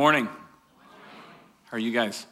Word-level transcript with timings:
morning. 0.00 0.30
How 1.66 1.76
are 1.76 1.78
you 1.78 1.92
guys? 1.92 2.26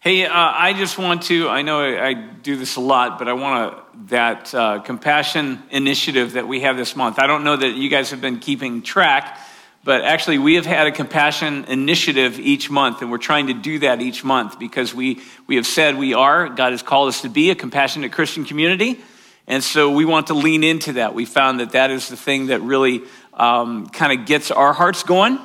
Hey, 0.00 0.26
uh, 0.26 0.30
I 0.34 0.74
just 0.74 0.98
want 0.98 1.22
to, 1.22 1.48
I 1.48 1.62
know 1.62 1.80
I, 1.80 2.08
I, 2.08 2.12
do 2.12 2.56
this 2.56 2.76
a 2.76 2.80
lot, 2.80 3.18
but 3.18 3.26
I 3.26 3.32
want 3.32 3.72
to, 3.72 3.82
that 4.14 4.54
uh, 4.54 4.80
compassion 4.80 5.62
initiative 5.70 6.34
that 6.34 6.46
we 6.46 6.60
have 6.60 6.76
this 6.76 6.94
month. 6.94 7.18
I 7.18 7.26
don't 7.26 7.42
know 7.42 7.56
that 7.56 7.70
you 7.70 7.88
guys 7.88 8.10
have 8.10 8.20
been 8.20 8.38
keeping 8.38 8.82
track, 8.82 9.38
but 9.82 10.02
actually 10.02 10.36
we 10.36 10.56
have 10.56 10.66
had 10.66 10.88
a 10.88 10.92
compassion 10.92 11.64
initiative 11.64 12.38
each 12.38 12.68
month, 12.68 13.00
and 13.00 13.10
we're 13.10 13.16
trying 13.16 13.46
to 13.46 13.54
do 13.54 13.78
that 13.78 14.02
each 14.02 14.22
month 14.22 14.58
because 14.58 14.94
we, 14.94 15.22
we 15.46 15.56
have 15.56 15.66
said 15.66 15.96
we 15.96 16.12
are, 16.12 16.50
God 16.50 16.72
has 16.72 16.82
called 16.82 17.08
us 17.08 17.22
to 17.22 17.30
be 17.30 17.50
a 17.50 17.54
compassionate 17.54 18.12
Christian 18.12 18.44
community. 18.44 19.00
And 19.46 19.64
so 19.64 19.90
we 19.90 20.04
want 20.04 20.26
to 20.26 20.34
lean 20.34 20.64
into 20.64 20.92
that. 20.92 21.14
We 21.14 21.24
found 21.24 21.60
that 21.60 21.70
that 21.70 21.90
is 21.90 22.10
the 22.10 22.16
thing 22.18 22.48
that 22.48 22.60
really 22.60 23.04
um, 23.32 23.86
kind 23.86 24.20
of 24.20 24.26
gets 24.26 24.50
our 24.50 24.74
hearts 24.74 25.02
going. 25.02 25.38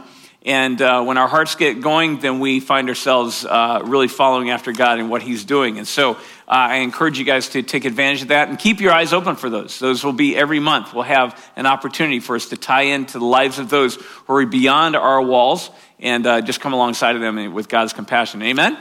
And 0.45 0.79
uh, 0.79 1.03
when 1.03 1.17
our 1.17 1.27
hearts 1.27 1.55
get 1.55 1.81
going, 1.81 2.19
then 2.19 2.39
we 2.39 2.59
find 2.59 2.87
ourselves 2.87 3.43
uh, 3.43 3.81
really 3.83 4.07
following 4.07 4.51
after 4.51 4.71
God 4.71 4.99
and 4.99 5.09
what 5.09 5.23
He's 5.23 5.43
doing. 5.43 5.79
And 5.79 5.87
so 5.87 6.11
uh, 6.11 6.17
I 6.47 6.75
encourage 6.77 7.17
you 7.17 7.25
guys 7.25 7.49
to 7.49 7.63
take 7.63 7.83
advantage 7.83 8.21
of 8.21 8.27
that 8.27 8.49
and 8.49 8.59
keep 8.59 8.79
your 8.79 8.91
eyes 8.91 9.11
open 9.11 9.37
for 9.37 9.49
those. 9.49 9.79
Those 9.79 10.03
will 10.03 10.13
be 10.13 10.37
every 10.37 10.59
month. 10.59 10.93
We'll 10.93 11.01
have 11.01 11.43
an 11.55 11.65
opportunity 11.65 12.19
for 12.19 12.35
us 12.35 12.49
to 12.49 12.57
tie 12.57 12.83
into 12.83 13.17
the 13.17 13.25
lives 13.25 13.57
of 13.57 13.71
those 13.71 13.95
who 13.95 14.35
are 14.35 14.45
beyond 14.45 14.95
our 14.95 15.19
walls 15.19 15.71
and 15.99 16.27
uh, 16.27 16.41
just 16.41 16.61
come 16.61 16.73
alongside 16.73 17.15
of 17.15 17.21
them 17.21 17.51
with 17.55 17.67
God's 17.67 17.93
compassion. 17.93 18.43
Amen? 18.43 18.77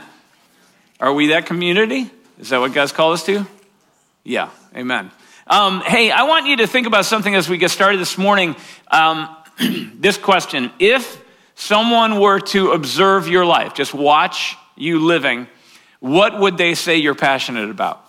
Are 0.99 1.13
we 1.13 1.27
that 1.27 1.47
community? 1.47 2.11
Is 2.37 2.49
that 2.49 2.59
what 2.59 2.73
God's 2.73 2.91
called 2.91 3.15
us 3.15 3.25
to? 3.25 3.43
Yeah, 4.23 4.51
amen. 4.75 5.09
Um, 5.47 5.81
hey, 5.81 6.11
I 6.11 6.23
want 6.23 6.45
you 6.45 6.57
to 6.57 6.67
think 6.67 6.85
about 6.85 7.05
something 7.05 7.33
as 7.33 7.49
we 7.49 7.57
get 7.57 7.71
started 7.71 7.99
this 7.99 8.19
morning. 8.19 8.55
Um, 8.91 9.35
this 9.95 10.19
question 10.19 10.71
If 10.77 11.24
someone 11.55 12.19
were 12.19 12.39
to 12.39 12.71
observe 12.71 13.27
your 13.27 13.45
life, 13.45 13.73
just 13.73 13.93
watch 13.93 14.55
you 14.75 14.99
living, 14.99 15.47
what 15.99 16.39
would 16.39 16.57
they 16.57 16.75
say 16.75 16.97
you're 16.97 17.15
passionate 17.15 17.69
about? 17.69 18.01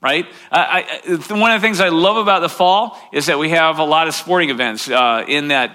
Right? 0.00 0.26
I, 0.50 1.00
I, 1.06 1.34
one 1.34 1.50
of 1.52 1.60
the 1.60 1.66
things 1.66 1.80
I 1.80 1.88
love 1.88 2.16
about 2.16 2.40
the 2.40 2.48
fall 2.48 2.98
is 3.12 3.26
that 3.26 3.38
we 3.38 3.50
have 3.50 3.78
a 3.78 3.84
lot 3.84 4.08
of 4.08 4.14
sporting 4.14 4.50
events 4.50 4.88
uh, 4.90 5.24
in 5.26 5.48
that 5.48 5.74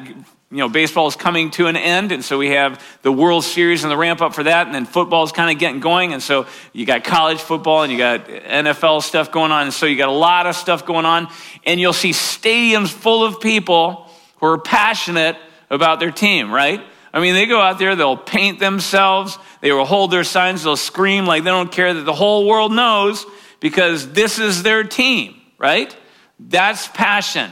you 0.52 0.58
know, 0.58 0.70
baseball 0.70 1.08
is 1.08 1.16
coming 1.16 1.52
to 1.52 1.68
an 1.68 1.76
end, 1.76 2.12
and 2.12 2.26
so 2.26 2.40
we 2.40 2.50
have 2.50 2.84
the 3.04 3.12
World 3.12 3.44
Series 3.44 3.84
and 3.84 3.92
the 3.92 3.98
ramp 3.98 4.20
up 4.20 4.34
for 4.34 4.44
that, 4.44 4.66
and 4.66 4.74
then 4.74 4.86
football 4.86 5.24
is 5.24 5.32
kind 5.32 5.52
of 5.52 5.60
getting 5.60 5.80
going, 5.80 6.12
and 6.12 6.24
so 6.24 6.48
you 6.74 6.88
got 6.88 7.04
college 7.04 7.40
football 7.40 7.84
and 7.84 7.92
you 7.92 8.00
got 8.00 8.28
NFL 8.28 9.04
stuff 9.04 9.32
going 9.32 9.52
on, 9.52 9.64
and 9.64 9.74
so 9.74 9.86
you 9.86 9.96
got 9.96 10.10
a 10.10 10.12
lot 10.12 10.48
of 10.48 10.56
stuff 10.56 10.88
going 10.88 11.06
on, 11.06 11.28
and 11.66 11.80
you'll 11.80 11.94
see 11.94 12.12
stadiums 12.12 12.90
full 12.90 13.24
of 13.24 13.40
people 13.40 14.10
who 14.38 14.48
are 14.48 14.58
passionate 14.58 15.38
about 15.70 16.00
their 16.00 16.12
team, 16.12 16.52
right? 16.52 16.82
I 17.14 17.20
mean, 17.20 17.34
they 17.34 17.46
go 17.46 17.60
out 17.60 17.80
there, 17.80 17.96
they'll 17.96 18.18
paint 18.18 18.60
themselves, 18.60 19.38
they 19.62 19.72
will 19.72 19.86
hold 19.86 20.12
their 20.12 20.24
signs, 20.24 20.64
they'll 20.64 20.76
scream 20.76 21.26
like 21.26 21.44
they 21.44 21.50
don't 21.50 21.72
care 21.72 21.94
that 21.94 22.04
the 22.04 22.14
whole 22.14 22.48
world 22.48 22.72
knows 22.72 23.26
because 23.60 24.12
this 24.12 24.40
is 24.40 24.64
their 24.64 24.84
team, 24.84 25.40
right? 25.58 25.96
That's 26.40 26.88
passion. 26.88 27.52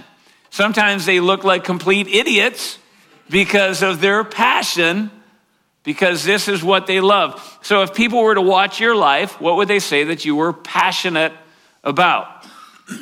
Sometimes 0.50 1.06
they 1.06 1.20
look 1.20 1.44
like 1.44 1.64
complete 1.64 2.08
idiots 2.08 2.78
because 3.30 3.82
of 3.82 4.00
their 4.00 4.24
passion, 4.24 5.12
because 5.84 6.24
this 6.24 6.48
is 6.48 6.64
what 6.64 6.88
they 6.88 7.02
love. 7.02 7.60
So 7.62 7.82
if 7.82 7.94
people 7.94 8.22
were 8.22 8.36
to 8.36 8.42
watch 8.42 8.80
your 8.80 8.96
life, 8.96 9.42
what 9.42 9.58
would 9.58 9.68
they 9.68 9.80
say 9.80 10.06
that 10.06 10.24
you 10.24 10.36
were 10.36 10.54
passionate 10.54 11.34
about? 11.84 12.28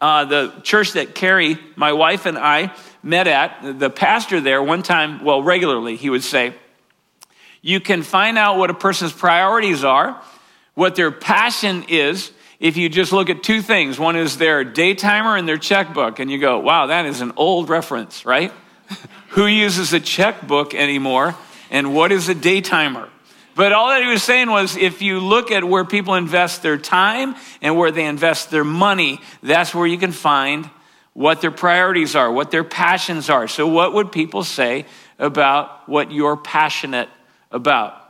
Uh, 0.00 0.24
the 0.26 0.52
church 0.62 0.92
that 0.92 1.12
Carrie, 1.12 1.58
my 1.74 1.92
wife, 1.92 2.24
and 2.24 2.38
I 2.38 2.72
met 3.02 3.26
at, 3.26 3.78
the 3.78 3.90
pastor 3.90 4.40
there, 4.40 4.62
one 4.62 4.82
time, 4.82 5.24
well, 5.24 5.42
regularly, 5.42 5.96
he 5.96 6.10
would 6.10 6.24
say, 6.24 6.54
You 7.62 7.80
can 7.80 8.02
find 8.02 8.38
out 8.38 8.58
what 8.58 8.70
a 8.70 8.74
person's 8.74 9.12
priorities 9.12 9.84
are, 9.84 10.20
what 10.74 10.96
their 10.96 11.10
passion 11.10 11.84
is, 11.88 12.32
if 12.60 12.76
you 12.76 12.88
just 12.88 13.12
look 13.12 13.30
at 13.30 13.42
two 13.42 13.62
things. 13.62 13.98
One 13.98 14.16
is 14.16 14.36
their 14.36 14.64
daytimer 14.64 15.36
and 15.36 15.48
their 15.48 15.58
checkbook, 15.58 16.18
and 16.18 16.30
you 16.30 16.38
go, 16.38 16.58
Wow, 16.58 16.86
that 16.86 17.06
is 17.06 17.20
an 17.20 17.32
old 17.36 17.68
reference, 17.68 18.24
right? 18.24 18.52
Who 19.30 19.46
uses 19.46 19.92
a 19.92 20.00
checkbook 20.00 20.74
anymore? 20.74 21.36
And 21.70 21.94
what 21.94 22.12
is 22.12 22.28
a 22.28 22.34
daytimer? 22.34 23.08
But 23.54 23.72
all 23.72 23.88
that 23.88 24.02
he 24.02 24.08
was 24.08 24.22
saying 24.22 24.48
was 24.48 24.76
if 24.76 25.02
you 25.02 25.18
look 25.18 25.50
at 25.50 25.64
where 25.64 25.84
people 25.84 26.14
invest 26.14 26.62
their 26.62 26.78
time 26.78 27.34
and 27.60 27.76
where 27.76 27.90
they 27.90 28.06
invest 28.06 28.52
their 28.52 28.62
money, 28.62 29.20
that's 29.42 29.74
where 29.74 29.86
you 29.86 29.98
can 29.98 30.12
find 30.12 30.70
what 31.18 31.40
their 31.40 31.50
priorities 31.50 32.14
are, 32.14 32.30
what 32.30 32.52
their 32.52 32.62
passions 32.62 33.28
are. 33.28 33.48
So, 33.48 33.66
what 33.66 33.92
would 33.92 34.12
people 34.12 34.44
say 34.44 34.86
about 35.18 35.88
what 35.88 36.12
you're 36.12 36.36
passionate 36.36 37.08
about? 37.50 38.00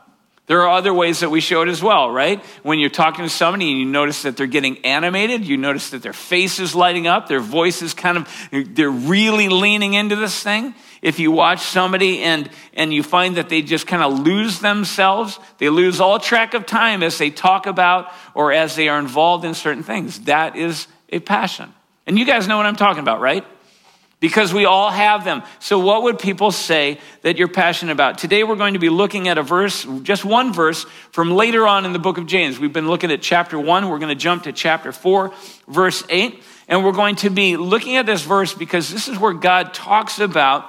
There 0.45 0.61
are 0.61 0.77
other 0.77 0.93
ways 0.93 1.21
that 1.21 1.31
we 1.31 1.41
show 1.41 1.63
it 1.63 1.69
as 1.69 1.81
well, 1.81 2.11
right? 2.11 2.39
When 2.61 2.77
you're 2.77 2.91
talking 2.91 3.25
to 3.25 3.29
somebody 3.29 3.71
and 3.71 3.79
you 3.79 3.87
notice 3.87 4.21
that 4.21 4.37
they're 4.37 4.45
getting 4.45 4.85
animated, 4.85 5.43
you 5.43 5.57
notice 5.57 5.89
that 5.89 6.03
their 6.03 6.13
face 6.13 6.59
is 6.59 6.75
lighting 6.75 7.07
up, 7.07 7.27
their 7.27 7.39
voice 7.39 7.81
is 7.81 7.95
kind 7.95 8.15
of, 8.15 8.75
they're 8.75 8.91
really 8.91 9.49
leaning 9.49 9.95
into 9.95 10.15
this 10.15 10.43
thing. 10.43 10.75
If 11.01 11.17
you 11.17 11.31
watch 11.31 11.61
somebody 11.61 12.19
and, 12.19 12.47
and 12.75 12.93
you 12.93 13.01
find 13.01 13.37
that 13.37 13.49
they 13.49 13.63
just 13.63 13.87
kind 13.87 14.03
of 14.03 14.19
lose 14.19 14.59
themselves, 14.59 15.39
they 15.57 15.69
lose 15.69 15.99
all 15.99 16.19
track 16.19 16.53
of 16.53 16.67
time 16.67 17.01
as 17.01 17.17
they 17.17 17.31
talk 17.31 17.65
about 17.65 18.11
or 18.35 18.51
as 18.51 18.75
they 18.75 18.87
are 18.87 18.99
involved 18.99 19.45
in 19.45 19.55
certain 19.55 19.83
things, 19.83 20.19
that 20.25 20.55
is 20.55 20.87
a 21.11 21.19
passion. 21.19 21.73
And 22.09 22.17
you 22.17 22.25
guys 22.25 22.47
know 22.47 22.57
what 22.57 22.65
I'm 22.65 22.75
talking 22.75 23.01
about, 23.01 23.21
right? 23.21 23.45
because 24.19 24.53
we 24.53 24.65
all 24.65 24.89
have 24.89 25.23
them. 25.23 25.43
So, 25.59 25.79
what 25.79 26.03
would 26.03 26.19
people 26.19 26.51
say 26.51 26.99
that 27.21 27.37
you're 27.37 27.47
passionate 27.47 27.91
about? 27.91 28.17
Today, 28.17 28.43
we're 28.43 28.55
going 28.55 28.73
to 28.73 28.79
be 28.79 28.89
looking 28.89 29.27
at 29.27 29.37
a 29.37 29.43
verse, 29.43 29.85
just 30.01 30.25
one 30.25 30.51
verse 30.51 30.85
from 31.11 31.31
later 31.31 31.67
on 31.67 31.85
in 31.85 31.93
the 31.93 31.99
book 31.99 32.17
of 32.17 32.25
James. 32.25 32.59
We've 32.59 32.73
been 32.73 32.87
looking 32.87 33.11
at 33.11 33.21
chapter 33.21 33.59
one. 33.59 33.89
We're 33.89 33.99
going 33.99 34.09
to 34.09 34.21
jump 34.21 34.43
to 34.43 34.51
chapter 34.51 34.91
four, 34.91 35.33
verse 35.67 36.03
eight. 36.09 36.43
And 36.67 36.83
we're 36.83 36.91
going 36.91 37.15
to 37.17 37.29
be 37.29 37.57
looking 37.57 37.95
at 37.95 38.05
this 38.05 38.21
verse 38.21 38.53
because 38.53 38.89
this 38.89 39.07
is 39.07 39.17
where 39.17 39.33
God 39.33 39.73
talks 39.73 40.19
about, 40.19 40.65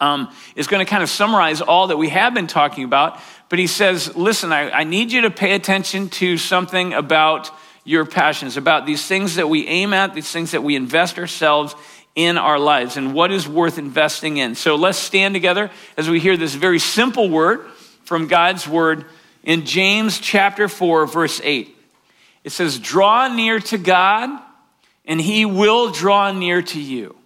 um, 0.00 0.32
is 0.56 0.68
going 0.68 0.84
to 0.84 0.88
kind 0.88 1.02
of 1.02 1.10
summarize 1.10 1.60
all 1.60 1.88
that 1.88 1.96
we 1.98 2.08
have 2.10 2.32
been 2.32 2.46
talking 2.46 2.84
about. 2.84 3.18
But 3.48 3.58
he 3.58 3.66
says, 3.66 4.16
Listen, 4.16 4.52
I, 4.52 4.70
I 4.70 4.84
need 4.84 5.12
you 5.12 5.22
to 5.22 5.30
pay 5.30 5.54
attention 5.54 6.10
to 6.10 6.38
something 6.38 6.94
about 6.94 7.50
your 7.84 8.04
passions, 8.04 8.56
about 8.56 8.86
these 8.86 9.04
things 9.04 9.36
that 9.36 9.48
we 9.48 9.66
aim 9.66 9.92
at, 9.92 10.14
these 10.14 10.30
things 10.30 10.52
that 10.52 10.62
we 10.62 10.76
invest 10.76 11.18
ourselves 11.18 11.74
in 12.14 12.38
our 12.38 12.58
lives 12.58 12.96
and 12.96 13.14
what 13.14 13.32
is 13.32 13.48
worth 13.48 13.78
investing 13.78 14.36
in. 14.36 14.54
So 14.54 14.76
let's 14.76 14.98
stand 14.98 15.34
together 15.34 15.70
as 15.96 16.08
we 16.08 16.20
hear 16.20 16.36
this 16.36 16.54
very 16.54 16.78
simple 16.78 17.28
word 17.28 17.66
from 18.04 18.26
God's 18.26 18.68
word 18.68 19.06
in 19.42 19.64
James 19.64 20.18
chapter 20.18 20.68
4, 20.68 21.06
verse 21.06 21.40
8. 21.42 21.76
It 22.44 22.50
says, 22.50 22.78
Draw 22.78 23.34
near 23.34 23.60
to 23.60 23.78
God, 23.78 24.42
and 25.04 25.20
he 25.20 25.44
will 25.44 25.90
draw 25.90 26.32
near 26.32 26.62
to 26.62 26.80
you. 26.80 27.16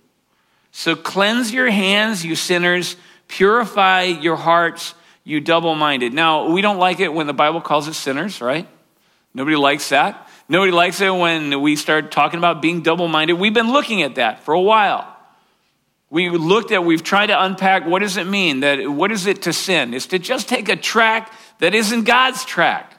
So 0.72 0.94
cleanse 0.94 1.52
your 1.52 1.70
hands, 1.70 2.24
you 2.24 2.36
sinners, 2.36 2.96
purify 3.28 4.02
your 4.02 4.36
hearts, 4.36 4.94
you 5.24 5.40
double 5.40 5.74
minded. 5.74 6.12
Now, 6.12 6.50
we 6.50 6.60
don't 6.60 6.78
like 6.78 7.00
it 7.00 7.12
when 7.12 7.26
the 7.26 7.32
Bible 7.32 7.60
calls 7.60 7.88
us 7.88 7.96
sinners, 7.96 8.40
right? 8.40 8.68
Nobody 9.34 9.56
likes 9.56 9.88
that. 9.88 10.25
Nobody 10.48 10.70
likes 10.70 11.00
it 11.00 11.10
when 11.10 11.60
we 11.60 11.74
start 11.74 12.10
talking 12.10 12.38
about 12.38 12.62
being 12.62 12.82
double 12.82 13.08
minded. 13.08 13.34
We've 13.34 13.54
been 13.54 13.72
looking 13.72 14.02
at 14.02 14.14
that 14.14 14.44
for 14.44 14.54
a 14.54 14.60
while. 14.60 15.12
We 16.08 16.30
looked 16.30 16.70
at, 16.70 16.84
we've 16.84 17.02
tried 17.02 17.26
to 17.26 17.42
unpack 17.42 17.84
what 17.84 17.98
does 17.98 18.16
it 18.16 18.26
mean? 18.26 18.60
That 18.60 18.88
what 18.88 19.10
is 19.10 19.26
it 19.26 19.42
to 19.42 19.52
sin? 19.52 19.92
It's 19.92 20.06
to 20.06 20.18
just 20.18 20.48
take 20.48 20.68
a 20.68 20.76
track 20.76 21.32
that 21.58 21.74
isn't 21.74 22.04
God's 22.04 22.44
track. 22.44 22.92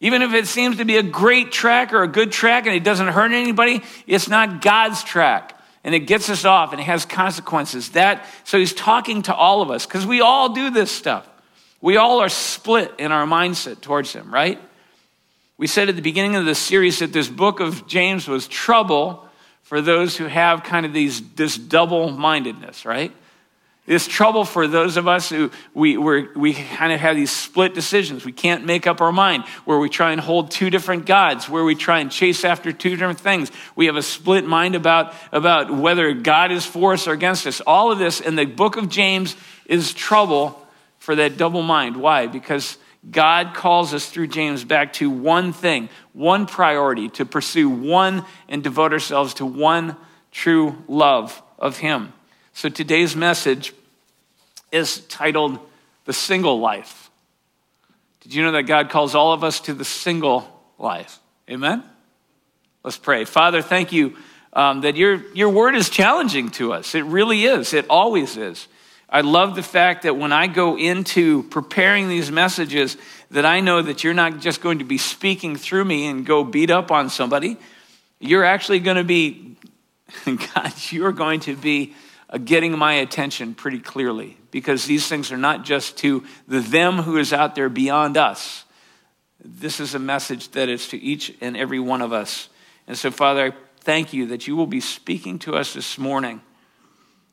Even 0.00 0.22
if 0.22 0.32
it 0.32 0.46
seems 0.46 0.78
to 0.78 0.84
be 0.84 0.96
a 0.96 1.02
great 1.02 1.52
track 1.52 1.92
or 1.92 2.02
a 2.02 2.08
good 2.08 2.32
track 2.32 2.66
and 2.66 2.74
it 2.74 2.82
doesn't 2.82 3.08
hurt 3.08 3.32
anybody, 3.32 3.82
it's 4.06 4.28
not 4.28 4.62
God's 4.62 5.04
track. 5.04 5.58
And 5.84 5.94
it 5.94 6.00
gets 6.00 6.30
us 6.30 6.44
off 6.44 6.72
and 6.72 6.80
it 6.80 6.84
has 6.84 7.04
consequences. 7.04 7.90
That 7.90 8.24
so 8.44 8.58
he's 8.58 8.72
talking 8.72 9.22
to 9.22 9.34
all 9.34 9.60
of 9.60 9.70
us 9.70 9.84
because 9.84 10.06
we 10.06 10.20
all 10.20 10.54
do 10.54 10.70
this 10.70 10.90
stuff. 10.90 11.28
We 11.80 11.98
all 11.98 12.20
are 12.20 12.28
split 12.28 12.94
in 12.98 13.12
our 13.12 13.26
mindset 13.26 13.80
towards 13.80 14.12
him, 14.12 14.32
right? 14.32 14.58
We 15.62 15.68
said 15.68 15.88
at 15.88 15.94
the 15.94 16.02
beginning 16.02 16.34
of 16.34 16.44
the 16.44 16.56
series 16.56 16.98
that 16.98 17.12
this 17.12 17.28
book 17.28 17.60
of 17.60 17.86
James 17.86 18.26
was 18.26 18.48
trouble 18.48 19.28
for 19.62 19.80
those 19.80 20.16
who 20.16 20.24
have 20.24 20.64
kind 20.64 20.84
of 20.84 20.92
these, 20.92 21.22
this 21.34 21.56
double 21.56 22.10
mindedness, 22.10 22.84
right? 22.84 23.12
It's 23.86 24.08
trouble 24.08 24.44
for 24.44 24.66
those 24.66 24.96
of 24.96 25.06
us 25.06 25.30
who 25.30 25.52
we, 25.72 25.96
we 25.96 26.54
kind 26.54 26.92
of 26.92 26.98
have 26.98 27.14
these 27.14 27.30
split 27.30 27.74
decisions. 27.74 28.24
We 28.24 28.32
can't 28.32 28.66
make 28.66 28.88
up 28.88 29.00
our 29.00 29.12
mind, 29.12 29.44
where 29.64 29.78
we 29.78 29.88
try 29.88 30.10
and 30.10 30.20
hold 30.20 30.50
two 30.50 30.68
different 30.68 31.06
gods, 31.06 31.48
where 31.48 31.62
we 31.62 31.76
try 31.76 32.00
and 32.00 32.10
chase 32.10 32.44
after 32.44 32.72
two 32.72 32.96
different 32.96 33.20
things. 33.20 33.52
We 33.76 33.86
have 33.86 33.94
a 33.94 34.02
split 34.02 34.44
mind 34.44 34.74
about, 34.74 35.14
about 35.30 35.72
whether 35.72 36.12
God 36.12 36.50
is 36.50 36.66
for 36.66 36.94
us 36.94 37.06
or 37.06 37.12
against 37.12 37.46
us. 37.46 37.60
All 37.60 37.92
of 37.92 38.00
this 38.00 38.20
in 38.20 38.34
the 38.34 38.46
book 38.46 38.76
of 38.76 38.88
James 38.88 39.36
is 39.66 39.94
trouble 39.94 40.60
for 40.98 41.14
that 41.14 41.36
double 41.36 41.62
mind. 41.62 41.98
Why? 41.98 42.26
Because 42.26 42.78
God 43.10 43.54
calls 43.54 43.92
us 43.92 44.08
through 44.08 44.28
James 44.28 44.64
back 44.64 44.92
to 44.94 45.10
one 45.10 45.52
thing, 45.52 45.88
one 46.12 46.46
priority, 46.46 47.08
to 47.10 47.24
pursue 47.24 47.68
one 47.68 48.24
and 48.48 48.62
devote 48.62 48.92
ourselves 48.92 49.34
to 49.34 49.46
one 49.46 49.96
true 50.30 50.82
love 50.86 51.42
of 51.58 51.78
Him. 51.78 52.12
So 52.52 52.68
today's 52.68 53.16
message 53.16 53.72
is 54.70 55.00
titled 55.06 55.58
The 56.04 56.12
Single 56.12 56.60
Life. 56.60 57.10
Did 58.20 58.34
you 58.34 58.44
know 58.44 58.52
that 58.52 58.64
God 58.64 58.88
calls 58.88 59.14
all 59.16 59.32
of 59.32 59.42
us 59.42 59.60
to 59.60 59.74
the 59.74 59.84
single 59.84 60.48
life? 60.78 61.18
Amen? 61.50 61.82
Let's 62.84 62.96
pray. 62.96 63.24
Father, 63.24 63.62
thank 63.62 63.92
you 63.92 64.16
um, 64.52 64.82
that 64.82 64.96
your, 64.96 65.22
your 65.34 65.48
word 65.48 65.74
is 65.74 65.90
challenging 65.90 66.50
to 66.50 66.72
us. 66.72 66.94
It 66.94 67.04
really 67.04 67.44
is, 67.44 67.74
it 67.74 67.86
always 67.90 68.36
is. 68.36 68.68
I 69.12 69.20
love 69.20 69.54
the 69.54 69.62
fact 69.62 70.04
that 70.04 70.16
when 70.16 70.32
I 70.32 70.46
go 70.46 70.78
into 70.78 71.42
preparing 71.42 72.08
these 72.08 72.30
messages, 72.30 72.96
that 73.30 73.44
I 73.44 73.60
know 73.60 73.82
that 73.82 74.02
you're 74.02 74.14
not 74.14 74.40
just 74.40 74.62
going 74.62 74.78
to 74.78 74.86
be 74.86 74.96
speaking 74.96 75.54
through 75.54 75.84
me 75.84 76.06
and 76.06 76.24
go 76.24 76.42
beat 76.44 76.70
up 76.70 76.90
on 76.90 77.10
somebody. 77.10 77.58
You're 78.20 78.42
actually 78.42 78.80
going 78.80 78.96
to 78.96 79.04
be, 79.04 79.58
God, 80.24 80.72
you're 80.88 81.12
going 81.12 81.40
to 81.40 81.54
be 81.54 81.92
uh, 82.30 82.38
getting 82.38 82.76
my 82.78 82.94
attention 82.94 83.54
pretty 83.54 83.80
clearly 83.80 84.38
because 84.50 84.86
these 84.86 85.06
things 85.06 85.30
are 85.30 85.36
not 85.36 85.62
just 85.62 85.98
to 85.98 86.24
the 86.48 86.60
them 86.60 86.96
who 86.96 87.18
is 87.18 87.34
out 87.34 87.54
there 87.54 87.68
beyond 87.68 88.16
us. 88.16 88.64
This 89.44 89.78
is 89.78 89.94
a 89.94 89.98
message 89.98 90.52
that 90.52 90.70
is 90.70 90.88
to 90.88 90.96
each 90.96 91.34
and 91.42 91.54
every 91.54 91.80
one 91.80 92.00
of 92.00 92.14
us. 92.14 92.48
And 92.86 92.96
so, 92.96 93.10
Father, 93.10 93.52
I 93.52 93.52
thank 93.80 94.14
you 94.14 94.24
that 94.28 94.46
you 94.46 94.56
will 94.56 94.66
be 94.66 94.80
speaking 94.80 95.38
to 95.40 95.54
us 95.54 95.74
this 95.74 95.98
morning 95.98 96.40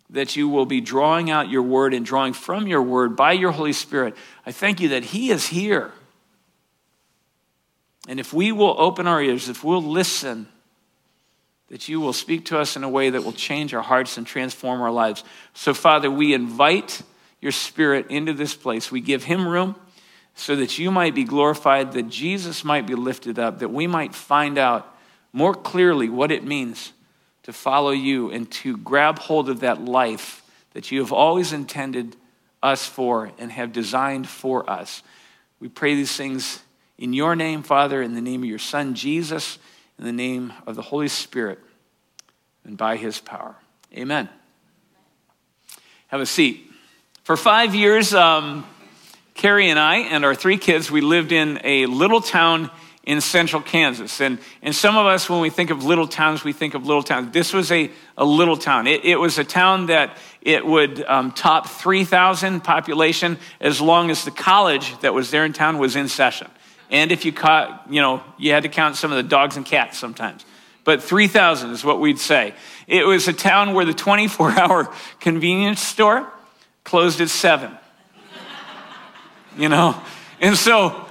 that 0.09 0.35
you 0.35 0.49
will 0.49 0.65
be 0.65 0.81
drawing 0.81 1.29
out 1.29 1.49
your 1.49 1.61
word 1.61 1.93
and 1.93 2.05
drawing 2.05 2.33
from 2.33 2.67
your 2.67 2.81
word 2.81 3.15
by 3.15 3.33
your 3.33 3.51
Holy 3.51 3.73
Spirit. 3.73 4.15
I 4.45 4.51
thank 4.51 4.79
you 4.79 4.89
that 4.89 5.05
He 5.05 5.29
is 5.29 5.47
here. 5.47 5.91
And 8.07 8.19
if 8.19 8.33
we 8.33 8.51
will 8.51 8.75
open 8.79 9.05
our 9.05 9.21
ears, 9.21 9.49
if 9.49 9.63
we'll 9.63 9.83
listen, 9.83 10.47
that 11.67 11.87
you 11.87 11.99
will 11.99 12.13
speak 12.13 12.45
to 12.45 12.57
us 12.57 12.75
in 12.75 12.83
a 12.83 12.89
way 12.89 13.11
that 13.11 13.23
will 13.23 13.33
change 13.33 13.73
our 13.75 13.83
hearts 13.83 14.17
and 14.17 14.25
transform 14.25 14.81
our 14.81 14.91
lives. 14.91 15.23
So, 15.53 15.75
Father, 15.75 16.09
we 16.09 16.33
invite 16.33 17.03
your 17.39 17.51
Spirit 17.51 18.07
into 18.09 18.33
this 18.33 18.55
place. 18.55 18.91
We 18.91 19.01
give 19.01 19.23
Him 19.23 19.47
room 19.47 19.75
so 20.33 20.55
that 20.55 20.79
you 20.79 20.89
might 20.89 21.13
be 21.13 21.23
glorified, 21.23 21.91
that 21.91 22.09
Jesus 22.09 22.63
might 22.63 22.87
be 22.87 22.95
lifted 22.95 23.37
up, 23.37 23.59
that 23.59 23.69
we 23.69 23.85
might 23.85 24.15
find 24.15 24.57
out 24.57 24.97
more 25.31 25.53
clearly 25.53 26.09
what 26.09 26.31
it 26.31 26.43
means 26.43 26.93
to 27.43 27.53
follow 27.53 27.91
you 27.91 28.31
and 28.31 28.49
to 28.51 28.77
grab 28.77 29.19
hold 29.19 29.49
of 29.49 29.61
that 29.61 29.81
life 29.81 30.43
that 30.73 30.91
you 30.91 30.99
have 30.99 31.11
always 31.11 31.53
intended 31.53 32.15
us 32.61 32.85
for 32.85 33.31
and 33.37 33.51
have 33.51 33.71
designed 33.71 34.27
for 34.27 34.69
us. 34.69 35.01
We 35.59 35.69
pray 35.69 35.95
these 35.95 36.15
things 36.15 36.61
in 36.97 37.13
your 37.13 37.35
name, 37.35 37.63
Father, 37.63 38.01
in 38.01 38.13
the 38.13 38.21
name 38.21 38.43
of 38.43 38.49
your 38.49 38.59
Son, 38.59 38.93
Jesus, 38.93 39.57
in 39.97 40.05
the 40.05 40.11
name 40.11 40.53
of 40.67 40.75
the 40.75 40.81
Holy 40.81 41.07
Spirit, 41.07 41.59
and 42.63 42.77
by 42.77 42.97
his 42.97 43.19
power. 43.19 43.55
Amen. 43.95 44.29
Have 46.07 46.21
a 46.21 46.25
seat. 46.25 46.69
For 47.23 47.37
five 47.37 47.73
years, 47.73 48.13
um, 48.13 48.65
Carrie 49.33 49.69
and 49.69 49.79
I 49.79 49.97
and 49.97 50.25
our 50.25 50.35
three 50.35 50.57
kids, 50.57 50.91
we 50.91 51.01
lived 51.01 51.31
in 51.31 51.61
a 51.63 51.85
little 51.85 52.21
town 52.21 52.69
in 53.09 53.21
central 53.21 53.59
Kansas. 53.59 54.21
And, 54.21 54.37
and 54.61 54.75
some 54.75 54.95
of 54.95 55.07
us, 55.07 55.27
when 55.27 55.41
we 55.41 55.49
think 55.49 55.71
of 55.71 55.83
little 55.83 56.07
towns, 56.07 56.43
we 56.43 56.53
think 56.53 56.75
of 56.75 56.85
little 56.85 57.01
towns. 57.01 57.33
This 57.33 57.53
was 57.53 57.71
a, 57.71 57.89
a 58.15 58.23
little 58.23 58.55
town. 58.55 58.85
It, 58.85 59.03
it 59.03 59.15
was 59.15 59.39
a 59.39 59.43
town 59.43 59.87
that 59.87 60.15
it 60.43 60.63
would 60.63 61.03
um, 61.05 61.31
top 61.31 61.67
3,000 61.67 62.61
population 62.61 63.39
as 63.59 63.81
long 63.81 64.11
as 64.11 64.25
the 64.25 64.31
college 64.31 64.95
that 64.99 65.11
was 65.11 65.31
there 65.31 65.43
in 65.43 65.53
town 65.53 65.79
was 65.79 65.95
in 65.95 66.07
session. 66.07 66.51
And 66.91 67.11
if 67.11 67.25
you 67.25 67.33
caught, 67.33 67.87
you 67.89 67.99
know, 67.99 68.21
you 68.37 68.51
had 68.51 68.61
to 68.61 68.69
count 68.69 68.95
some 68.95 69.11
of 69.11 69.17
the 69.17 69.27
dogs 69.27 69.57
and 69.57 69.65
cats 69.65 69.97
sometimes. 69.97 70.45
But 70.83 71.01
3,000 71.01 71.71
is 71.71 71.83
what 71.83 71.99
we'd 71.99 72.19
say. 72.19 72.53
It 72.85 73.07
was 73.07 73.27
a 73.27 73.33
town 73.33 73.73
where 73.73 73.85
the 73.85 73.93
24 73.95 74.51
hour 74.51 74.93
convenience 75.19 75.81
store 75.81 76.31
closed 76.83 77.21
at 77.21 77.29
7. 77.29 77.75
you 79.57 79.67
know? 79.67 79.99
And 80.39 80.55
so 80.55 81.07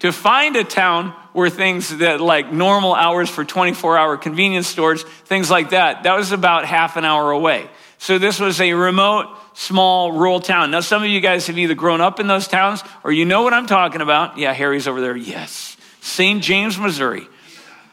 to 0.00 0.10
find 0.10 0.56
a 0.56 0.64
town 0.64 1.14
were 1.36 1.50
things 1.50 1.98
that 1.98 2.18
like 2.18 2.50
normal 2.50 2.94
hours 2.94 3.28
for 3.28 3.44
24 3.44 3.98
hour 3.98 4.16
convenience 4.16 4.66
stores, 4.66 5.02
things 5.02 5.50
like 5.50 5.70
that. 5.70 6.04
That 6.04 6.16
was 6.16 6.32
about 6.32 6.64
half 6.64 6.96
an 6.96 7.04
hour 7.04 7.30
away. 7.30 7.68
So 7.98 8.18
this 8.18 8.40
was 8.40 8.58
a 8.58 8.72
remote, 8.72 9.36
small, 9.52 10.12
rural 10.12 10.40
town. 10.40 10.70
Now, 10.70 10.80
some 10.80 11.02
of 11.02 11.10
you 11.10 11.20
guys 11.20 11.46
have 11.48 11.58
either 11.58 11.74
grown 11.74 12.00
up 12.00 12.20
in 12.20 12.26
those 12.26 12.48
towns 12.48 12.82
or 13.04 13.12
you 13.12 13.26
know 13.26 13.42
what 13.42 13.52
I'm 13.52 13.66
talking 13.66 14.00
about. 14.00 14.38
Yeah, 14.38 14.54
Harry's 14.54 14.88
over 14.88 15.02
there. 15.02 15.14
Yes. 15.14 15.76
St. 16.00 16.42
James, 16.42 16.78
Missouri. 16.78 17.28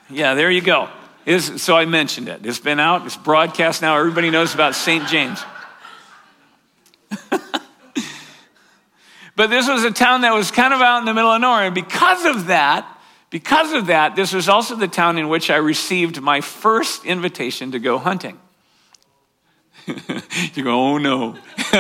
Yeah, 0.10 0.36
there 0.36 0.50
you 0.50 0.62
go. 0.62 0.90
It's, 1.26 1.62
so 1.62 1.76
I 1.76 1.84
mentioned 1.84 2.30
it. 2.30 2.46
It's 2.46 2.60
been 2.60 2.80
out, 2.80 3.06
it's 3.06 3.18
broadcast 3.18 3.82
now. 3.82 3.98
Everybody 3.98 4.30
knows 4.30 4.54
about 4.54 4.74
St. 4.74 5.06
James. 5.10 5.44
but 9.36 9.50
this 9.50 9.68
was 9.68 9.84
a 9.84 9.92
town 9.92 10.22
that 10.22 10.34
was 10.34 10.50
kind 10.50 10.74
of 10.74 10.80
out 10.80 11.00
in 11.00 11.06
the 11.06 11.14
middle 11.14 11.32
of 11.32 11.42
nowhere. 11.42 11.66
And 11.66 11.76
because 11.76 12.24
of 12.24 12.48
that, 12.48 12.88
because 13.34 13.74
of 13.74 13.88
that, 13.88 14.16
this 14.16 14.32
was 14.32 14.48
also 14.48 14.76
the 14.76 14.88
town 14.88 15.18
in 15.18 15.28
which 15.28 15.50
I 15.50 15.56
received 15.56 16.22
my 16.22 16.40
first 16.40 17.04
invitation 17.04 17.72
to 17.72 17.80
go 17.80 17.98
hunting. 17.98 18.40
you 20.54 20.64
go, 20.64 20.80
oh 20.80 20.98
no. 21.00 21.36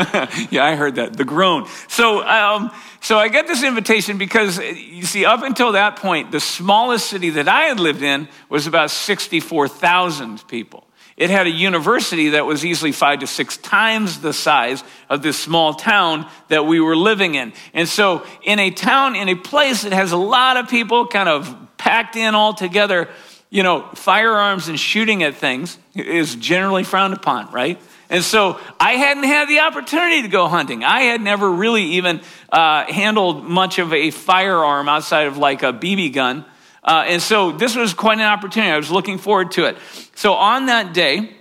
yeah, 0.49 0.65
I 0.65 0.73
heard 0.73 0.95
that. 0.95 1.15
The 1.15 1.23
groan. 1.23 1.67
So, 1.87 2.23
um, 2.23 2.71
so 3.01 3.19
I 3.19 3.27
get 3.27 3.45
this 3.45 3.61
invitation 3.61 4.17
because 4.17 4.57
you 4.57 5.03
see, 5.03 5.25
up 5.25 5.43
until 5.43 5.73
that 5.73 5.97
point, 5.97 6.31
the 6.31 6.39
smallest 6.39 7.07
city 7.07 7.29
that 7.29 7.47
I 7.47 7.65
had 7.65 7.79
lived 7.79 8.01
in 8.01 8.29
was 8.49 8.65
about 8.65 8.89
64,000 8.89 10.47
people. 10.47 10.87
It 11.15 11.29
had 11.29 11.45
a 11.45 11.51
university 11.51 12.29
that 12.29 12.45
was 12.45 12.65
easily 12.65 12.91
five 12.91 13.19
to 13.19 13.27
six 13.27 13.57
times 13.57 14.21
the 14.21 14.33
size 14.33 14.83
of 15.09 15.21
this 15.21 15.39
small 15.39 15.73
town 15.73 16.29
that 16.47 16.65
we 16.65 16.79
were 16.79 16.95
living 16.95 17.35
in. 17.35 17.53
And 17.73 17.87
so, 17.87 18.25
in 18.43 18.59
a 18.59 18.71
town, 18.71 19.15
in 19.15 19.29
a 19.29 19.35
place 19.35 19.83
that 19.83 19.93
has 19.93 20.11
a 20.11 20.17
lot 20.17 20.57
of 20.57 20.69
people 20.69 21.07
kind 21.07 21.29
of 21.29 21.55
packed 21.77 22.15
in 22.15 22.33
all 22.33 22.53
together, 22.53 23.09
you 23.49 23.61
know, 23.61 23.87
firearms 23.93 24.67
and 24.67 24.79
shooting 24.79 25.21
at 25.21 25.35
things 25.35 25.77
is 25.93 26.35
generally 26.35 26.83
frowned 26.83 27.13
upon, 27.13 27.51
right? 27.51 27.79
And 28.09 28.23
so 28.23 28.59
I 28.79 28.93
hadn't 28.93 29.23
had 29.23 29.47
the 29.47 29.59
opportunity 29.59 30.21
to 30.21 30.27
go 30.27 30.47
hunting. 30.47 30.83
I 30.83 31.01
had 31.01 31.21
never 31.21 31.51
really 31.51 31.83
even 31.83 32.21
uh, 32.51 32.85
handled 32.91 33.43
much 33.43 33.79
of 33.79 33.93
a 33.93 34.11
firearm 34.11 34.87
outside 34.89 35.27
of 35.27 35.37
like 35.37 35.63
a 35.63 35.73
BB 35.73 36.13
gun. 36.13 36.45
Uh, 36.83 37.05
and 37.07 37.21
so 37.21 37.51
this 37.51 37.75
was 37.75 37.93
quite 37.93 38.19
an 38.19 38.25
opportunity. 38.25 38.71
I 38.71 38.77
was 38.77 38.91
looking 38.91 39.17
forward 39.17 39.51
to 39.51 39.65
it. 39.65 39.77
So 40.15 40.33
on 40.33 40.65
that 40.67 40.93
day, 40.93 41.35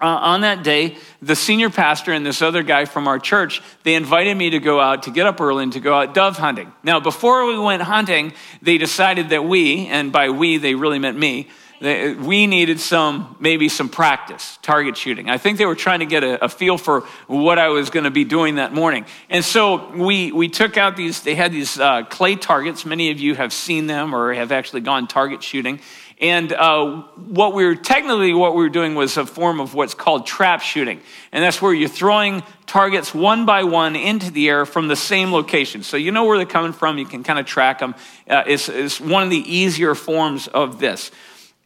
uh, 0.00 0.06
on 0.06 0.42
that 0.42 0.62
day, 0.62 0.96
the 1.20 1.34
senior 1.34 1.70
pastor 1.70 2.12
and 2.12 2.24
this 2.24 2.40
other 2.40 2.62
guy 2.62 2.84
from 2.84 3.08
our 3.08 3.18
church, 3.18 3.60
they 3.82 3.94
invited 3.94 4.36
me 4.36 4.50
to 4.50 4.60
go 4.60 4.78
out, 4.78 5.04
to 5.04 5.10
get 5.10 5.26
up 5.26 5.40
early 5.40 5.64
and 5.64 5.72
to 5.72 5.80
go 5.80 5.92
out 5.92 6.14
dove 6.14 6.36
hunting. 6.36 6.72
Now, 6.84 7.00
before 7.00 7.46
we 7.46 7.58
went 7.58 7.82
hunting, 7.82 8.32
they 8.62 8.78
decided 8.78 9.30
that 9.30 9.44
we, 9.44 9.86
and 9.88 10.12
by 10.12 10.30
we, 10.30 10.58
they 10.58 10.76
really 10.76 11.00
meant 11.00 11.18
me, 11.18 11.48
we 11.80 12.46
needed 12.46 12.80
some, 12.80 13.36
maybe 13.38 13.68
some 13.68 13.88
practice, 13.88 14.58
target 14.62 14.96
shooting. 14.96 15.30
I 15.30 15.38
think 15.38 15.58
they 15.58 15.66
were 15.66 15.76
trying 15.76 16.00
to 16.00 16.06
get 16.06 16.24
a, 16.24 16.44
a 16.44 16.48
feel 16.48 16.78
for 16.78 17.02
what 17.26 17.58
I 17.58 17.68
was 17.68 17.90
going 17.90 18.04
to 18.04 18.10
be 18.10 18.24
doing 18.24 18.56
that 18.56 18.72
morning. 18.72 19.06
And 19.30 19.44
so 19.44 19.90
we, 19.92 20.32
we 20.32 20.48
took 20.48 20.76
out 20.76 20.96
these, 20.96 21.22
they 21.22 21.34
had 21.34 21.52
these 21.52 21.78
uh, 21.78 22.02
clay 22.04 22.34
targets. 22.36 22.84
Many 22.84 23.10
of 23.10 23.20
you 23.20 23.34
have 23.34 23.52
seen 23.52 23.86
them 23.86 24.14
or 24.14 24.32
have 24.34 24.50
actually 24.50 24.80
gone 24.80 25.06
target 25.06 25.42
shooting. 25.42 25.80
And 26.20 26.52
uh, 26.52 27.02
what 27.14 27.54
we 27.54 27.64
were 27.64 27.76
technically 27.76 28.34
what 28.34 28.56
we 28.56 28.62
were 28.64 28.68
doing 28.68 28.96
was 28.96 29.16
a 29.16 29.24
form 29.24 29.60
of 29.60 29.74
what's 29.74 29.94
called 29.94 30.26
trap 30.26 30.62
shooting, 30.62 31.00
and 31.30 31.44
that's 31.44 31.62
where 31.62 31.72
you're 31.72 31.88
throwing 31.88 32.42
targets 32.66 33.14
one 33.14 33.46
by 33.46 33.62
one 33.62 33.94
into 33.94 34.32
the 34.32 34.48
air 34.48 34.66
from 34.66 34.88
the 34.88 34.96
same 34.96 35.32
location. 35.32 35.84
So 35.84 35.96
you 35.96 36.10
know 36.10 36.24
where 36.24 36.36
they're 36.36 36.44
coming 36.46 36.72
from. 36.72 36.98
You 36.98 37.06
can 37.06 37.22
kind 37.22 37.38
of 37.38 37.46
track 37.46 37.78
them. 37.78 37.94
Uh, 38.28 38.42
it's, 38.48 38.68
it's 38.68 39.00
one 39.00 39.22
of 39.22 39.30
the 39.30 39.36
easier 39.36 39.94
forms 39.94 40.48
of 40.48 40.80
this. 40.80 41.12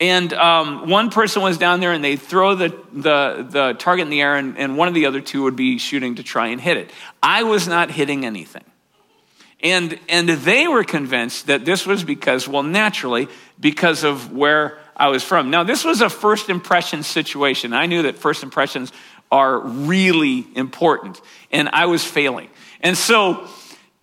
And 0.03 0.33
um, 0.33 0.89
one 0.89 1.11
person 1.11 1.43
was 1.43 1.59
down 1.59 1.79
there 1.79 1.93
and 1.93 2.03
they 2.03 2.17
throw 2.17 2.57
the, 2.57 2.77
the, 2.93 3.47
the 3.49 3.77
target 3.79 4.03
in 4.03 4.11
the 4.11 4.21
air, 4.21 4.35
and, 4.35 4.59
and 4.59 4.77
one 4.77 4.89
of 4.89 4.95
the 4.95 5.07
other 5.07 5.21
two 5.21 5.45
would 5.45 5.55
be 5.55 5.79
shooting 5.79 6.17
to 6.17 6.25
try 6.25 6.49
and 6.49 6.61
hit 6.61 6.77
it. 6.77 6.91
I 7.23 7.45
was 7.45 7.69
not 7.69 7.89
hitting 7.89 8.27
anything. 8.27 8.65
And, 9.63 9.97
and 10.09 10.29
they 10.29 10.67
were 10.67 10.83
convinced 10.83 11.47
that 11.47 11.65
this 11.65 11.87
was 11.87 12.03
because, 12.03 12.49
well, 12.49 12.65
naturally, 12.65 13.29
because 13.61 14.03
of 14.03 14.33
where 14.33 14.77
I 14.97 15.07
was 15.07 15.23
from. 15.23 15.51
Now, 15.51 15.63
this 15.63 15.85
was 15.85 16.01
a 16.01 16.11
first 16.11 16.49
impression 16.49 17.05
situation. 17.05 17.73
I 17.73 17.87
knew 17.87 18.03
that 18.03 18.19
first 18.19 18.43
impressions 18.43 18.91
are 19.31 19.61
really 19.61 20.49
important, 20.57 21.21
and 21.53 21.69
I 21.69 21.87
was 21.87 22.05
failing. 22.05 22.51
And 22.81 22.99
so 22.99 23.47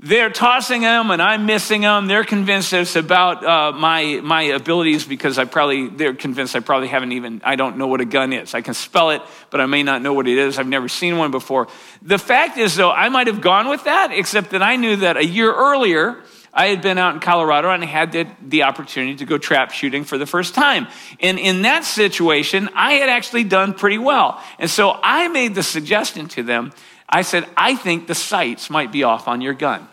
they're 0.01 0.29
tossing 0.29 0.82
them 0.82 1.12
and 1.12 1.22
I'm 1.22 1.46
missing 1.46 1.82
them. 1.82 2.08
They're 2.08 2.24
convinced 2.24 2.72
it's 2.72 2.96
about 2.96 3.44
uh, 3.44 3.74
my, 3.74 4.22
my 4.24 4.44
abilities 4.44 5.06
because 5.06 5.38
I 5.38 5.44
probably, 5.44 5.89
they're 5.89 6.13
convinced 6.13 6.56
I 6.56 6.62
probably 6.62 6.88
haven't 6.88 7.12
even, 7.12 7.41
I 7.44 7.58
don't 7.58 7.77
know 7.77 7.88
what 7.88 8.00
a 8.00 8.06
gun 8.06 8.32
is. 8.32 8.53
I 8.53 8.62
can 8.62 8.74
spell 8.74 9.10
it, 9.10 9.22
but 9.50 9.60
I 9.60 9.65
may 9.65 9.84
not 9.84 10.01
know 10.01 10.13
what 10.13 10.27
it 10.27 10.38
is. 10.38 10.58
I've 10.58 10.68
never 10.68 10.88
seen 10.88 11.18
one 11.18 11.32
before. 11.32 11.68
The 12.01 12.18
fact 12.18 12.58
is, 12.58 12.77
though, 12.77 12.91
I 12.91 13.10
might 13.10 13.27
have 13.27 13.41
gone 13.41 13.68
with 13.68 13.84
that, 13.84 14.12
except 14.13 14.51
that 14.51 14.63
I 14.63 14.77
knew 14.77 14.96
that 14.98 15.18
a 15.18 15.25
year 15.25 15.53
earlier, 15.53 16.24
I 16.53 16.68
had 16.68 16.82
been 16.82 16.98
out 16.98 17.13
in 17.13 17.20
Colorado 17.20 17.70
and 17.70 17.84
had 17.84 18.13
the, 18.13 18.25
the 18.41 18.63
opportunity 18.63 19.18
to 19.18 19.25
go 19.25 19.38
trap 19.38 19.72
shooting 19.72 20.06
for 20.06 20.18
the 20.18 20.25
first 20.25 20.56
time. 20.56 20.88
And 21.20 21.38
in 21.38 21.63
that 21.63 21.84
situation, 21.84 22.70
I 22.74 22.94
had 22.94 23.10
actually 23.10 23.44
done 23.44 23.74
pretty 23.74 23.98
well. 23.98 24.41
And 24.60 24.70
so 24.70 24.98
I 25.03 25.27
made 25.27 25.56
the 25.56 25.63
suggestion 25.63 26.29
to 26.29 26.44
them 26.44 26.72
I 27.10 27.24
said, 27.24 27.48
I 27.58 27.75
think 27.75 28.08
the 28.08 28.16
sights 28.16 28.70
might 28.70 28.92
be 28.92 29.04
off 29.04 29.28
on 29.28 29.42
your 29.42 29.54
gun. 29.54 29.88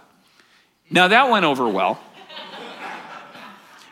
Now 0.91 1.09
that 1.09 1.31
went 1.31 1.45
over 1.45 1.67
well. 1.69 1.99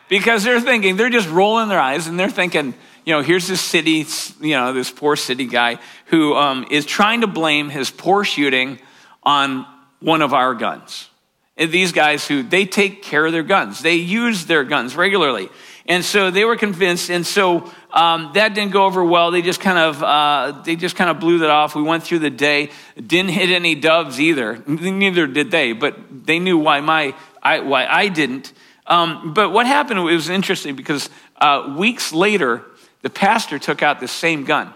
because 0.07 0.43
they're 0.43 0.61
thinking, 0.61 0.95
they're 0.95 1.09
just 1.09 1.29
rolling 1.29 1.67
their 1.67 1.79
eyes 1.79 2.07
and 2.07 2.19
they're 2.19 2.29
thinking, 2.29 2.75
you 3.03 3.13
know, 3.13 3.21
here's 3.21 3.47
this 3.47 3.61
city, 3.61 4.05
you 4.39 4.55
know, 4.55 4.73
this 4.73 4.91
poor 4.91 5.15
city 5.15 5.45
guy 5.45 5.79
who 6.07 6.35
um, 6.35 6.67
is 6.69 6.85
trying 6.85 7.21
to 7.21 7.27
blame 7.27 7.69
his 7.69 7.89
poor 7.89 8.23
shooting 8.23 8.79
on 9.23 9.65
one 9.99 10.21
of 10.21 10.33
our 10.33 10.53
guns. 10.53 11.09
And 11.57 11.71
these 11.71 11.91
guys 11.91 12.27
who 12.27 12.43
they 12.43 12.65
take 12.65 13.01
care 13.01 13.25
of 13.25 13.31
their 13.31 13.43
guns, 13.43 13.81
they 13.81 13.95
use 13.95 14.45
their 14.45 14.63
guns 14.63 14.95
regularly. 14.95 15.49
And 15.87 16.03
so 16.03 16.31
they 16.31 16.45
were 16.45 16.55
convinced, 16.55 17.11
and 17.11 17.25
so 17.25 17.71
um, 17.91 18.31
that 18.33 18.55
didn't 18.55 18.71
go 18.71 18.85
over 18.85 19.05
well. 19.05 19.29
They 19.29 19.43
just 19.43 19.59
kind 19.59 19.77
of 19.77 20.01
uh, 20.01 20.61
they 20.63 20.75
just 20.75 20.95
kind 20.95 21.11
of 21.11 21.19
blew 21.19 21.39
that 21.39 21.51
off. 21.51 21.75
We 21.75 21.83
went 21.83 22.03
through 22.03 22.19
the 22.19 22.31
day, 22.31 22.71
didn't 22.95 23.31
hit 23.31 23.51
any 23.51 23.75
doves 23.75 24.19
either. 24.19 24.57
Neither 24.67 25.27
did 25.27 25.51
they, 25.51 25.73
but 25.73 25.95
they 26.25 26.39
knew 26.39 26.57
why 26.57 26.81
my 26.81 27.15
I, 27.43 27.59
why 27.59 27.85
I 27.85 28.07
didn't. 28.07 28.51
Um, 28.87 29.35
but 29.35 29.51
what 29.51 29.67
happened? 29.67 29.99
It 29.99 30.03
was 30.03 30.29
interesting 30.29 30.75
because 30.75 31.09
uh, 31.37 31.75
weeks 31.77 32.11
later, 32.11 32.63
the 33.03 33.11
pastor 33.11 33.59
took 33.59 33.83
out 33.83 33.99
the 33.99 34.07
same 34.07 34.43
gun, 34.43 34.73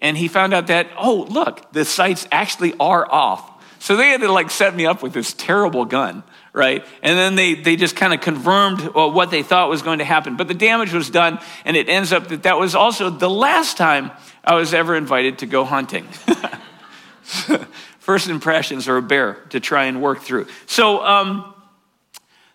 and 0.00 0.18
he 0.18 0.28
found 0.28 0.52
out 0.52 0.66
that 0.66 0.88
oh 0.98 1.26
look, 1.30 1.72
the 1.72 1.86
sights 1.86 2.28
actually 2.30 2.74
are 2.78 3.10
off. 3.10 3.52
So 3.78 3.96
they 3.96 4.10
had 4.10 4.20
to 4.20 4.30
like 4.30 4.50
set 4.50 4.74
me 4.74 4.84
up 4.84 5.02
with 5.02 5.14
this 5.14 5.32
terrible 5.32 5.86
gun 5.86 6.22
right? 6.56 6.84
And 7.02 7.18
then 7.18 7.34
they, 7.34 7.52
they 7.54 7.76
just 7.76 7.94
kind 7.96 8.14
of 8.14 8.22
confirmed 8.22 8.80
well, 8.94 9.12
what 9.12 9.30
they 9.30 9.42
thought 9.42 9.68
was 9.68 9.82
going 9.82 9.98
to 9.98 10.06
happen. 10.06 10.36
But 10.38 10.48
the 10.48 10.54
damage 10.54 10.90
was 10.90 11.10
done, 11.10 11.38
and 11.66 11.76
it 11.76 11.90
ends 11.90 12.14
up 12.14 12.28
that 12.28 12.44
that 12.44 12.58
was 12.58 12.74
also 12.74 13.10
the 13.10 13.28
last 13.28 13.76
time 13.76 14.10
I 14.42 14.54
was 14.54 14.72
ever 14.72 14.96
invited 14.96 15.40
to 15.40 15.46
go 15.46 15.66
hunting. 15.66 16.08
First 17.98 18.28
impressions 18.30 18.88
are 18.88 18.96
a 18.96 19.02
bear 19.02 19.34
to 19.50 19.60
try 19.60 19.84
and 19.84 20.00
work 20.00 20.20
through. 20.20 20.46
So, 20.64 21.04
um, 21.04 21.54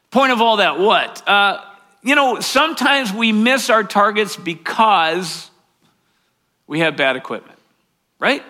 point 0.09 0.31
of 0.31 0.41
all 0.41 0.57
that, 0.57 0.79
what? 0.79 1.27
Uh, 1.27 1.63
you 2.01 2.15
know, 2.15 2.39
sometimes 2.39 3.13
we 3.13 3.31
miss 3.31 3.69
our 3.69 3.83
targets 3.83 4.35
because 4.35 5.51
we 6.65 6.79
have 6.79 6.97
bad 6.97 7.17
equipment, 7.17 7.59
right? 8.17 8.43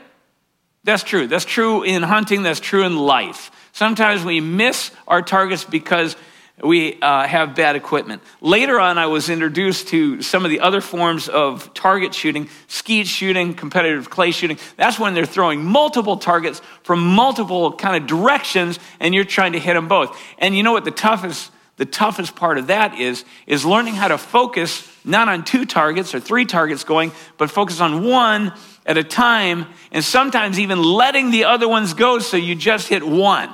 That's 0.86 1.04
true. 1.04 1.28
That's 1.28 1.44
true 1.44 1.84
in 1.84 2.04
hunting, 2.04 2.44
that's 2.44 2.62
true 2.62 2.86
in 2.86 2.96
life. 2.96 3.52
Sometimes 3.82 4.24
we 4.24 4.42
miss 4.42 4.92
our 5.08 5.24
targets 5.24 5.64
because 5.64 6.16
we 6.64 7.02
uh, 7.02 7.26
have 7.26 7.56
bad 7.56 7.76
equipment. 7.76 8.22
Later 8.40 8.80
on, 8.80 9.00
I 9.00 9.08
was 9.08 9.28
introduced 9.28 9.88
to 9.88 10.22
some 10.22 10.46
of 10.46 10.52
the 10.52 10.60
other 10.60 10.82
forms 10.82 11.28
of 11.28 11.74
target 11.74 12.14
shooting, 12.14 12.48
skeet 12.68 13.08
shooting, 13.08 13.56
competitive 13.56 14.08
clay 14.08 14.30
shooting. 14.30 14.60
That's 14.78 15.00
when 15.00 15.16
they're 15.16 15.26
throwing 15.26 15.66
multiple 15.66 16.18
targets 16.18 16.62
from 16.84 17.04
multiple 17.04 17.74
kind 17.74 17.96
of 17.96 18.08
directions, 18.08 18.78
and 19.00 19.16
you're 19.16 19.24
trying 19.24 19.54
to 19.54 19.60
hit 19.60 19.74
them 19.74 19.88
both. 19.88 20.16
And 20.38 20.56
you 20.56 20.62
know 20.62 20.74
what 20.74 20.86
the 20.86 20.92
toughest 20.92 21.52
the 21.78 21.86
toughest 21.86 22.36
part 22.36 22.60
of 22.60 22.68
that 22.68 23.00
is 23.00 23.26
is 23.48 23.66
learning 23.66 23.96
how 23.96 24.10
to 24.10 24.20
focus 24.20 24.88
not 25.04 25.28
on 25.28 25.44
two 25.44 25.66
targets 25.66 26.14
or 26.14 26.20
three 26.20 26.46
targets 26.46 26.84
going, 26.84 27.14
but 27.40 27.50
focus 27.50 27.82
on 27.82 28.04
one 28.04 28.54
at 28.86 29.00
a 29.00 29.04
time, 29.04 29.66
and 29.92 30.04
sometimes 30.04 30.60
even 30.60 30.84
letting 30.84 31.32
the 31.32 31.46
other 31.46 31.68
ones 31.68 31.96
go 31.96 32.20
so 32.20 32.38
you 32.38 32.54
just 32.54 32.88
hit 32.88 33.04
one. 33.04 33.50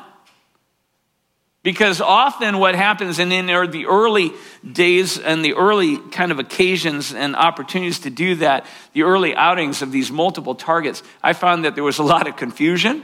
Because 1.68 2.00
often 2.00 2.60
what 2.60 2.76
happens, 2.76 3.20
and 3.20 3.34
in 3.34 3.48
the 3.48 3.86
early 3.88 4.32
days 4.72 5.20
and 5.20 5.44
the 5.44 5.56
early 5.56 5.98
kind 5.98 6.32
of 6.32 6.40
occasions 6.40 7.14
and 7.14 7.36
opportunities 7.36 8.00
to 8.00 8.10
do 8.10 8.36
that, 8.36 8.66
the 8.94 9.04
early 9.04 9.36
outings 9.36 9.82
of 9.82 9.92
these 9.92 10.10
multiple 10.10 10.56
targets, 10.56 11.04
I 11.22 11.34
found 11.34 11.66
that 11.66 11.76
there 11.76 11.84
was 11.84 11.98
a 11.98 12.04
lot 12.04 12.26
of 12.26 12.38
confusion, 12.38 13.04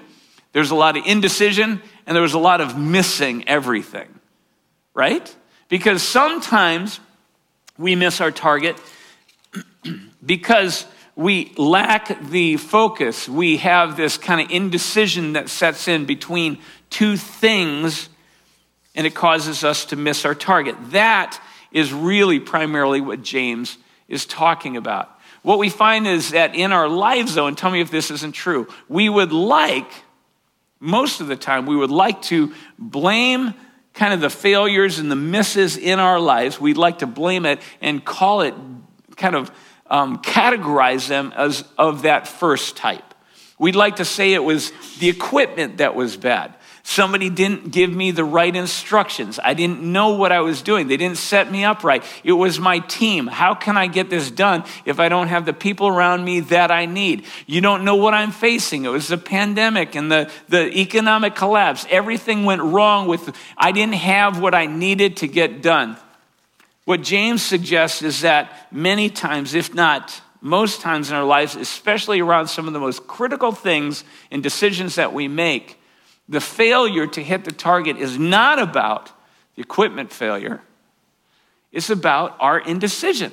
there 0.53 0.62
was 0.62 0.72
a 0.72 0.75
lot 0.75 0.96
of 0.96 1.05
indecision, 1.05 1.82
and 2.08 2.15
there 2.15 2.22
was 2.22 2.36
a 2.36 2.39
lot 2.39 2.62
of 2.62 2.77
missing 2.77 3.46
everything, 3.50 4.08
right? 4.93 5.36
Because 5.67 6.01
sometimes 6.01 7.01
we 7.77 7.98
miss 7.98 8.22
our 8.22 8.32
target 8.32 8.79
because 10.25 10.86
we 11.17 11.51
lack 11.58 12.29
the 12.29 12.55
focus. 12.55 13.27
We 13.27 13.58
have 13.58 13.98
this 13.98 14.17
kind 14.17 14.39
of 14.39 14.50
indecision 14.51 15.34
that 15.34 15.50
sets 15.50 15.89
in 15.89 16.05
between 16.05 16.60
two 16.89 17.17
things 17.17 18.08
and 18.95 19.07
it 19.07 19.15
causes 19.15 19.63
us 19.63 19.85
to 19.85 19.95
miss 19.95 20.25
our 20.25 20.35
target. 20.35 20.75
That 20.91 21.41
is 21.71 21.91
really 21.91 22.39
primarily 22.39 23.01
what 23.01 23.23
James 23.23 23.77
is 24.07 24.25
talking 24.25 24.77
about. 24.77 25.09
What 25.41 25.59
we 25.59 25.69
find 25.69 26.07
is 26.07 26.31
that 26.31 26.55
in 26.55 26.71
our 26.71 26.88
lives, 26.88 27.35
though, 27.35 27.47
and 27.47 27.57
tell 27.57 27.71
me 27.71 27.81
if 27.81 27.91
this 27.91 28.12
isn't 28.12 28.33
true, 28.33 28.67
we 28.88 29.09
would 29.09 29.33
like, 29.33 29.91
most 30.79 31.19
of 31.19 31.27
the 31.27 31.35
time, 31.35 31.65
we 31.65 31.75
would 31.75 31.91
like 31.91 32.21
to 32.23 32.53
blame 32.79 33.53
kind 33.93 34.13
of 34.13 34.21
the 34.21 34.29
failures 34.29 35.00
and 35.00 35.12
the 35.12 35.15
misses 35.15 35.77
in 35.77 36.00
our 36.00 36.19
lives. 36.19 36.59
We'd 36.59 36.77
like 36.77 37.00
to 37.00 37.07
blame 37.07 37.45
it 37.45 37.62
and 37.81 38.03
call 38.03 38.41
it, 38.41 38.53
kind 39.17 39.35
of 39.35 39.51
um, 39.89 40.21
categorize 40.21 41.07
them 41.07 41.33
as 41.35 41.63
of 41.77 42.03
that 42.03 42.27
first 42.27 42.77
type. 42.77 43.13
We'd 43.59 43.75
like 43.75 43.97
to 43.97 44.05
say 44.05 44.33
it 44.33 44.43
was 44.43 44.71
the 45.00 45.09
equipment 45.09 45.77
that 45.77 45.95
was 45.95 46.17
bad. 46.17 46.55
Somebody 46.85 47.29
didn't 47.29 47.71
give 47.71 47.89
me 47.89 48.11
the 48.11 48.25
right 48.25 48.53
instructions. 48.53 49.39
I 49.41 49.53
didn't 49.53 49.81
know 49.81 50.15
what 50.15 50.33
I 50.33 50.41
was 50.41 50.61
doing. 50.61 50.89
They 50.89 50.97
didn't 50.97 51.17
set 51.17 51.49
me 51.49 51.63
up 51.63 51.85
right. 51.85 52.03
It 52.25 52.33
was 52.33 52.59
my 52.59 52.79
team. 52.79 53.27
How 53.27 53.55
can 53.55 53.77
I 53.77 53.87
get 53.87 54.09
this 54.09 54.29
done 54.29 54.65
if 54.83 54.99
I 54.99 55.07
don't 55.07 55.29
have 55.29 55.45
the 55.45 55.53
people 55.53 55.87
around 55.87 56.25
me 56.25 56.41
that 56.41 56.71
I 56.71 56.85
need? 56.85 57.23
You 57.47 57.61
don't 57.61 57.85
know 57.85 57.95
what 57.95 58.13
I'm 58.13 58.31
facing. 58.31 58.83
It 58.83 58.89
was 58.89 59.07
the 59.07 59.17
pandemic 59.17 59.95
and 59.95 60.11
the, 60.11 60.29
the 60.49 60.77
economic 60.77 61.35
collapse. 61.35 61.87
Everything 61.89 62.43
went 62.43 62.61
wrong 62.61 63.07
with, 63.07 63.33
I 63.57 63.71
didn't 63.71 63.95
have 63.95 64.41
what 64.41 64.53
I 64.53 64.65
needed 64.65 65.17
to 65.17 65.27
get 65.29 65.61
done. 65.61 65.95
What 66.83 67.01
James 67.01 67.41
suggests 67.41 68.01
is 68.01 68.21
that 68.21 68.67
many 68.73 69.09
times, 69.09 69.53
if 69.53 69.73
not 69.73 70.21
most 70.41 70.81
times 70.81 71.09
in 71.09 71.15
our 71.15 71.23
lives, 71.23 71.55
especially 71.55 72.19
around 72.19 72.47
some 72.47 72.67
of 72.67 72.73
the 72.73 72.79
most 72.79 73.07
critical 73.07 73.53
things 73.53 74.03
and 74.31 74.43
decisions 74.43 74.95
that 74.95 75.13
we 75.13 75.29
make, 75.29 75.79
the 76.27 76.39
failure 76.39 77.08
to 77.08 77.24
hit 77.24 77.46
the 77.46 77.51
target 77.51 77.98
is 77.98 78.18
not 78.18 78.60
about 78.60 79.12
the 79.56 79.62
equipment 79.62 80.12
failure, 80.12 80.62
it's 81.72 81.89
about 81.89 82.36
our 82.39 82.60
indecision. 82.60 83.32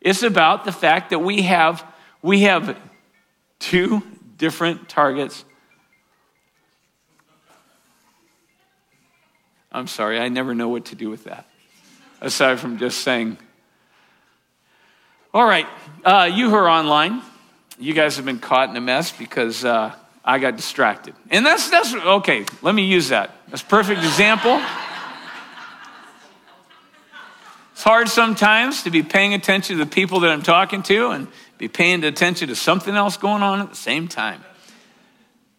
It's 0.00 0.22
about 0.22 0.64
the 0.64 0.72
fact 0.72 1.10
that 1.10 1.18
we 1.18 1.42
have, 1.42 1.84
we 2.22 2.42
have 2.42 2.78
two 3.58 4.02
different 4.36 4.88
targets. 4.88 5.44
I'm 9.72 9.86
sorry, 9.86 10.20
I 10.20 10.28
never 10.28 10.54
know 10.54 10.68
what 10.68 10.86
to 10.86 10.94
do 10.94 11.10
with 11.10 11.24
that, 11.24 11.46
aside 12.20 12.60
from 12.60 12.78
just 12.78 13.00
saying, 13.00 13.36
all 15.34 15.44
right, 15.44 15.66
uh, 16.04 16.30
you 16.32 16.48
who 16.48 16.56
are 16.56 16.68
online, 16.68 17.20
you 17.78 17.92
guys 17.92 18.16
have 18.16 18.24
been 18.24 18.38
caught 18.38 18.70
in 18.70 18.76
a 18.76 18.80
mess 18.80 19.12
because 19.12 19.64
uh, 19.64 19.94
I 20.26 20.38
got 20.38 20.56
distracted. 20.56 21.14
And 21.30 21.46
that's, 21.46 21.70
that's 21.70 21.94
okay, 21.94 22.44
let 22.60 22.74
me 22.74 22.84
use 22.84 23.10
that. 23.10 23.30
That's 23.48 23.62
perfect 23.62 24.00
example. 24.00 24.60
It's 27.72 27.84
hard 27.84 28.08
sometimes 28.08 28.82
to 28.82 28.90
be 28.90 29.02
paying 29.02 29.34
attention 29.34 29.78
to 29.78 29.84
the 29.84 29.90
people 29.90 30.20
that 30.20 30.30
I'm 30.30 30.42
talking 30.42 30.82
to 30.84 31.10
and 31.10 31.28
be 31.58 31.68
paying 31.68 32.02
attention 32.04 32.48
to 32.48 32.56
something 32.56 32.94
else 32.94 33.16
going 33.16 33.42
on 33.42 33.60
at 33.60 33.70
the 33.70 33.76
same 33.76 34.08
time. 34.08 34.42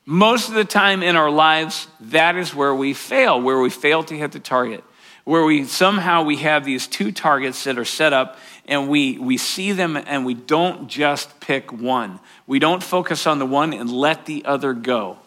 Most 0.06 0.50
of 0.50 0.56
the 0.56 0.66
time 0.66 1.04
in 1.04 1.16
our 1.16 1.30
lives, 1.30 1.88
that 2.00 2.36
is 2.36 2.54
where 2.56 2.74
we 2.74 2.94
fail, 2.94 3.42
where 3.42 3.60
we 3.60 3.70
fail 3.70 4.04
to 4.04 4.18
hit 4.18 4.32
the 4.32 4.40
target, 4.40 4.84
where 5.26 5.44
we 5.44 5.66
somehow 5.66 6.24
we 6.24 6.38
have 6.38 6.66
these 6.66 6.88
two 6.88 7.12
targets 7.12 7.64
that 7.66 7.78
are 7.78 7.86
set 7.86 8.14
up 8.14 8.38
and 8.68 8.90
we, 8.90 9.18
we 9.18 9.38
see 9.38 9.72
them 9.72 9.96
and 9.96 10.26
we 10.26 10.34
don't 10.34 10.88
just 10.88 11.40
pick 11.40 11.72
one. 11.72 12.20
We 12.46 12.60
don't 12.60 12.84
focus 12.84 13.26
on 13.26 13.40
the 13.40 13.46
one 13.46 13.74
and 13.74 13.92
let 13.92 14.26
the 14.26 14.46
other 14.46 14.74
go. 14.74 15.18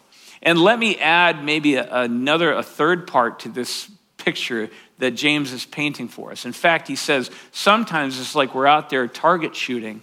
And 0.42 0.58
let 0.58 0.78
me 0.78 0.96
add 0.96 1.44
maybe 1.44 1.74
a, 1.74 2.02
another, 2.02 2.52
a 2.52 2.62
third 2.62 3.06
part 3.06 3.40
to 3.40 3.48
this 3.48 3.90
picture 4.16 4.70
that 4.98 5.12
James 5.12 5.52
is 5.52 5.64
painting 5.64 6.08
for 6.08 6.30
us. 6.30 6.44
In 6.44 6.52
fact, 6.52 6.88
he 6.88 6.96
says 6.96 7.30
sometimes 7.52 8.20
it's 8.20 8.34
like 8.34 8.54
we're 8.54 8.66
out 8.66 8.90
there 8.90 9.08
target 9.08 9.56
shooting, 9.56 10.02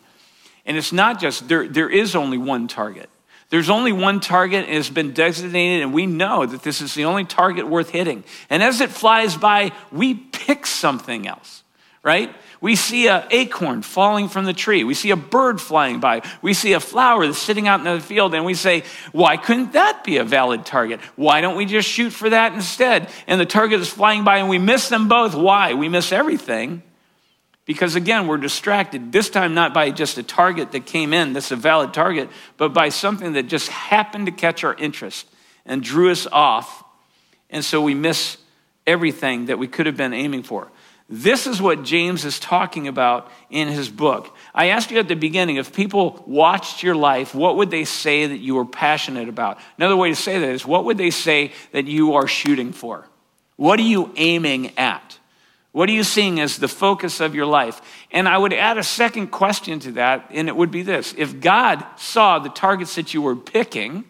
and 0.65 0.75
it's 0.75 0.91
not 0.91 1.19
just, 1.19 1.47
there, 1.47 1.67
there 1.67 1.89
is 1.89 2.15
only 2.15 2.37
one 2.37 2.67
target. 2.67 3.09
There's 3.49 3.69
only 3.69 3.93
one 3.93 4.19
target 4.19 4.65
and 4.65 4.75
it's 4.75 4.89
been 4.89 5.13
designated, 5.13 5.83
and 5.83 5.93
we 5.93 6.05
know 6.05 6.45
that 6.45 6.63
this 6.63 6.81
is 6.81 6.93
the 6.93 7.05
only 7.05 7.23
target 7.23 7.67
worth 7.67 7.89
hitting. 7.91 8.23
And 8.49 8.61
as 8.61 8.81
it 8.81 8.89
flies 8.89 9.37
by, 9.37 9.71
we 9.91 10.15
pick 10.15 10.65
something 10.65 11.27
else, 11.27 11.63
right? 12.03 12.35
We 12.59 12.75
see 12.75 13.07
an 13.07 13.23
acorn 13.29 13.81
falling 13.83 14.29
from 14.29 14.45
the 14.45 14.53
tree. 14.53 14.83
We 14.83 14.93
see 14.95 15.11
a 15.11 15.15
bird 15.15 15.61
flying 15.61 15.99
by. 15.99 16.23
We 16.41 16.53
see 16.53 16.73
a 16.73 16.79
flower 16.79 17.25
that's 17.25 17.37
sitting 17.37 17.67
out 17.67 17.79
in 17.79 17.85
the 17.85 17.99
field, 17.99 18.33
and 18.33 18.45
we 18.45 18.55
say, 18.55 18.83
Why 19.11 19.37
couldn't 19.37 19.73
that 19.73 20.03
be 20.03 20.17
a 20.17 20.23
valid 20.23 20.65
target? 20.65 20.99
Why 21.15 21.41
don't 21.41 21.55
we 21.55 21.65
just 21.65 21.87
shoot 21.87 22.11
for 22.11 22.29
that 22.29 22.53
instead? 22.53 23.09
And 23.27 23.39
the 23.39 23.45
target 23.45 23.79
is 23.79 23.89
flying 23.89 24.23
by, 24.23 24.37
and 24.37 24.49
we 24.49 24.57
miss 24.57 24.89
them 24.89 25.07
both. 25.07 25.35
Why? 25.35 25.73
We 25.75 25.87
miss 25.87 26.11
everything 26.11 26.81
Because 27.67 27.95
again, 27.95 28.27
we're 28.27 28.37
distracted, 28.37 29.11
this 29.11 29.29
time 29.29 29.53
not 29.53 29.73
by 29.73 29.91
just 29.91 30.17
a 30.17 30.23
target 30.23 30.71
that 30.71 30.85
came 30.85 31.13
in, 31.13 31.33
that's 31.33 31.51
a 31.51 31.57
valid 31.57 31.93
target, 31.93 32.29
but 32.55 32.73
by 32.73 32.87
something 32.87 33.33
that 33.33 33.47
just 33.47 33.67
happened 33.67 34.25
to 34.27 34.31
catch 34.31 34.63
our 34.63 34.73
interest 34.73 35.27
and 35.65 35.83
drew 35.83 36.09
us 36.09 36.25
off. 36.31 36.85
And 37.49 37.63
so 37.63 37.81
we 37.81 37.93
miss 37.93 38.37
everything 38.87 39.47
that 39.47 39.59
we 39.59 39.67
could 39.67 39.85
have 39.85 39.97
been 39.97 40.13
aiming 40.13 40.43
for. 40.43 40.71
This 41.09 41.47
is 41.47 41.61
what 41.61 41.83
James 41.83 42.25
is 42.25 42.37
talking 42.37 42.87
about 42.87 43.31
in 43.49 43.69
his 43.69 43.89
book. 43.89 44.35
I 44.53 44.67
asked 44.67 44.91
you 44.91 44.99
at 44.99 45.07
the 45.07 45.15
beginning 45.15 45.55
if 45.55 45.73
people 45.73 46.21
watched 46.27 46.83
your 46.83 46.95
life, 46.95 47.33
what 47.33 47.55
would 47.57 47.71
they 47.71 47.85
say 47.85 48.27
that 48.27 48.37
you 48.37 48.55
were 48.55 48.65
passionate 48.65 49.29
about? 49.29 49.57
Another 49.77 49.95
way 49.95 50.09
to 50.09 50.15
say 50.15 50.37
that 50.39 50.49
is 50.49 50.65
what 50.65 50.83
would 50.83 50.97
they 50.97 51.11
say 51.11 51.53
that 51.71 51.85
you 51.85 52.15
are 52.15 52.27
shooting 52.27 52.73
for? 52.73 53.07
What 53.55 53.79
are 53.79 53.83
you 53.83 54.11
aiming 54.17 54.77
at? 54.77 55.17
What 55.71 55.87
are 55.87 55.93
you 55.93 56.03
seeing 56.03 56.39
as 56.39 56.57
the 56.57 56.67
focus 56.67 57.21
of 57.21 57.35
your 57.35 57.45
life? 57.45 57.81
And 58.11 58.27
I 58.27 58.37
would 58.37 58.51
add 58.51 58.77
a 58.77 58.83
second 58.83 59.27
question 59.27 59.79
to 59.81 59.91
that, 59.93 60.25
and 60.31 60.49
it 60.49 60.55
would 60.55 60.71
be 60.71 60.81
this 60.81 61.13
If 61.17 61.39
God 61.39 61.85
saw 61.95 62.39
the 62.39 62.49
targets 62.49 62.95
that 62.95 63.13
you 63.13 63.21
were 63.21 63.35
picking, 63.35 64.03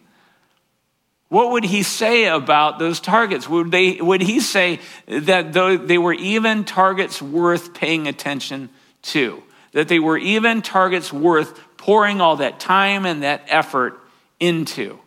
what 1.29 1.51
would 1.51 1.65
he 1.65 1.83
say 1.83 2.25
about 2.25 2.79
those 2.79 2.99
targets? 2.99 3.49
Would, 3.49 3.71
they, 3.71 3.99
would 3.99 4.21
he 4.21 4.39
say 4.39 4.79
that 5.07 5.51
they 5.53 5.97
were 5.97 6.13
even 6.13 6.63
targets 6.63 7.21
worth 7.21 7.73
paying 7.73 8.07
attention 8.07 8.69
to? 9.03 9.43
That 9.73 9.89
they 9.89 9.99
were 9.99 10.17
even 10.17 10.61
targets 10.61 11.11
worth 11.11 11.59
pouring 11.75 12.21
all 12.21 12.37
that 12.37 12.59
time 12.59 13.05
and 13.05 13.23
that 13.23 13.43
effort 13.47 13.99
into? 14.39 14.99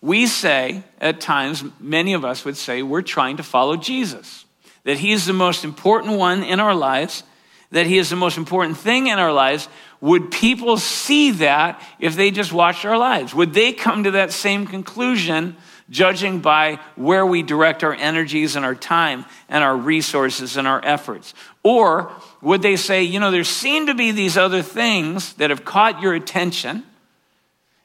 We 0.00 0.28
say, 0.28 0.84
at 1.00 1.20
times, 1.20 1.64
many 1.80 2.12
of 2.12 2.24
us 2.24 2.44
would 2.44 2.56
say, 2.56 2.82
we're 2.84 3.02
trying 3.02 3.38
to 3.38 3.42
follow 3.42 3.76
Jesus, 3.76 4.44
that 4.84 4.98
he 4.98 5.10
is 5.10 5.26
the 5.26 5.32
most 5.32 5.64
important 5.64 6.16
one 6.16 6.44
in 6.44 6.60
our 6.60 6.74
lives, 6.74 7.24
that 7.72 7.86
he 7.86 7.98
is 7.98 8.08
the 8.08 8.16
most 8.16 8.38
important 8.38 8.76
thing 8.76 9.08
in 9.08 9.18
our 9.18 9.32
lives. 9.32 9.68
Would 10.00 10.30
people 10.30 10.76
see 10.76 11.32
that 11.32 11.82
if 11.98 12.14
they 12.14 12.30
just 12.30 12.52
watched 12.52 12.84
our 12.84 12.96
lives? 12.96 13.34
Would 13.34 13.52
they 13.52 13.72
come 13.72 14.04
to 14.04 14.12
that 14.12 14.32
same 14.32 14.66
conclusion, 14.66 15.56
judging 15.90 16.38
by 16.38 16.78
where 16.94 17.26
we 17.26 17.42
direct 17.42 17.82
our 17.82 17.94
energies 17.94 18.54
and 18.54 18.64
our 18.64 18.76
time 18.76 19.24
and 19.48 19.64
our 19.64 19.76
resources 19.76 20.56
and 20.56 20.68
our 20.68 20.80
efforts? 20.84 21.34
Or 21.64 22.12
would 22.40 22.62
they 22.62 22.76
say, 22.76 23.02
you 23.02 23.18
know, 23.18 23.32
there 23.32 23.42
seem 23.42 23.86
to 23.86 23.94
be 23.94 24.12
these 24.12 24.36
other 24.36 24.62
things 24.62 25.32
that 25.34 25.50
have 25.50 25.64
caught 25.64 26.00
your 26.00 26.14
attention 26.14 26.84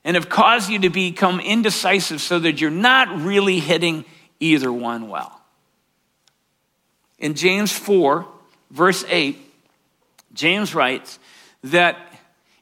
and 0.04 0.16
have 0.16 0.30
caused 0.30 0.70
you 0.70 0.80
to 0.80 0.90
become 0.90 1.40
indecisive 1.40 2.22
so 2.22 2.38
that 2.40 2.62
you're 2.62 2.70
not 2.70 3.22
really 3.22 3.60
hitting 3.60 4.06
either 4.40 4.72
one 4.72 5.10
well? 5.10 5.42
In 7.18 7.34
James 7.34 7.72
4, 7.72 8.28
verse 8.70 9.04
8, 9.08 9.40
James 10.34 10.76
writes 10.76 11.18
that 11.64 11.98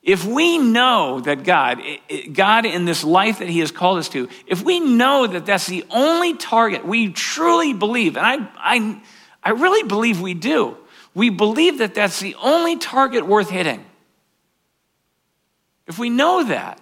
if 0.04 0.26
we 0.26 0.58
know 0.58 1.20
that 1.22 1.44
God, 1.44 1.80
God 2.34 2.66
in 2.66 2.86
this 2.86 3.04
life 3.04 3.40
that 3.40 3.50
He 3.50 3.60
has 3.60 3.72
called 3.72 4.00
us 4.00 4.10
to, 4.10 4.30
if 4.48 4.64
we 4.64 4.80
know 4.80 5.28
that 5.28 5.46
that's 5.46 5.68
the 5.68 5.86
only 5.92 6.36
target, 6.36 6.86
we 6.86 7.12
truly 7.12 7.74
believe, 7.74 8.18
and 8.18 8.26
I, 8.26 8.38
I, 8.58 9.02
I 9.44 9.50
really 9.52 9.88
believe 9.88 10.20
we 10.20 10.34
do, 10.34 10.78
we 11.14 11.30
believe 11.30 11.80
that 11.80 11.94
that's 11.94 12.20
the 12.20 12.36
only 12.42 12.78
target 12.78 13.28
worth 13.28 13.50
hitting. 13.50 13.86
If 15.86 16.00
we 16.00 16.10
know 16.10 16.46
that, 16.46 16.80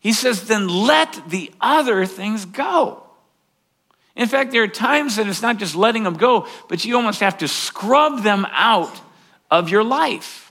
He 0.00 0.12
says, 0.12 0.48
then 0.48 0.66
let 0.66 1.28
the 1.28 1.52
other 1.60 2.04
things 2.04 2.46
go. 2.46 3.04
In 4.16 4.26
fact, 4.26 4.50
there 4.50 4.64
are 4.64 4.68
times 4.68 5.16
that 5.16 5.28
it's 5.28 5.42
not 5.42 5.58
just 5.58 5.76
letting 5.76 6.02
them 6.02 6.14
go, 6.14 6.48
but 6.68 6.84
you 6.84 6.96
almost 6.96 7.20
have 7.20 7.38
to 7.38 7.48
scrub 7.48 8.22
them 8.22 8.44
out 8.50 9.00
of 9.50 9.68
your 9.68 9.84
life. 9.84 10.49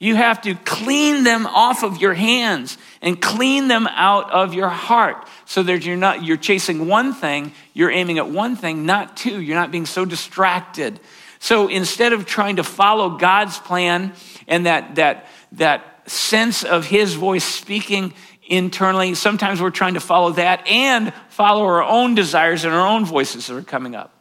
You 0.00 0.14
have 0.14 0.42
to 0.42 0.54
clean 0.54 1.24
them 1.24 1.46
off 1.46 1.82
of 1.82 2.00
your 2.00 2.14
hands 2.14 2.78
and 3.02 3.20
clean 3.20 3.66
them 3.66 3.88
out 3.88 4.30
of 4.30 4.54
your 4.54 4.68
heart 4.68 5.26
so 5.44 5.62
that 5.64 5.84
you're 5.84 5.96
not 5.96 6.22
you're 6.22 6.36
chasing 6.36 6.86
one 6.86 7.12
thing, 7.12 7.52
you're 7.74 7.90
aiming 7.90 8.18
at 8.18 8.28
one 8.28 8.54
thing, 8.54 8.86
not 8.86 9.16
two. 9.16 9.40
You're 9.40 9.56
not 9.56 9.72
being 9.72 9.86
so 9.86 10.04
distracted. 10.04 11.00
So 11.40 11.68
instead 11.68 12.12
of 12.12 12.26
trying 12.26 12.56
to 12.56 12.64
follow 12.64 13.18
God's 13.18 13.58
plan 13.58 14.12
and 14.46 14.66
that 14.66 14.94
that 14.96 15.26
that 15.52 16.08
sense 16.08 16.62
of 16.62 16.86
his 16.86 17.14
voice 17.14 17.44
speaking 17.44 18.14
internally, 18.46 19.14
sometimes 19.14 19.60
we're 19.60 19.70
trying 19.70 19.94
to 19.94 20.00
follow 20.00 20.30
that 20.32 20.66
and 20.68 21.12
follow 21.28 21.64
our 21.64 21.82
own 21.82 22.14
desires 22.14 22.64
and 22.64 22.72
our 22.72 22.86
own 22.86 23.04
voices 23.04 23.48
that 23.48 23.56
are 23.56 23.62
coming 23.62 23.96
up. 23.96 24.12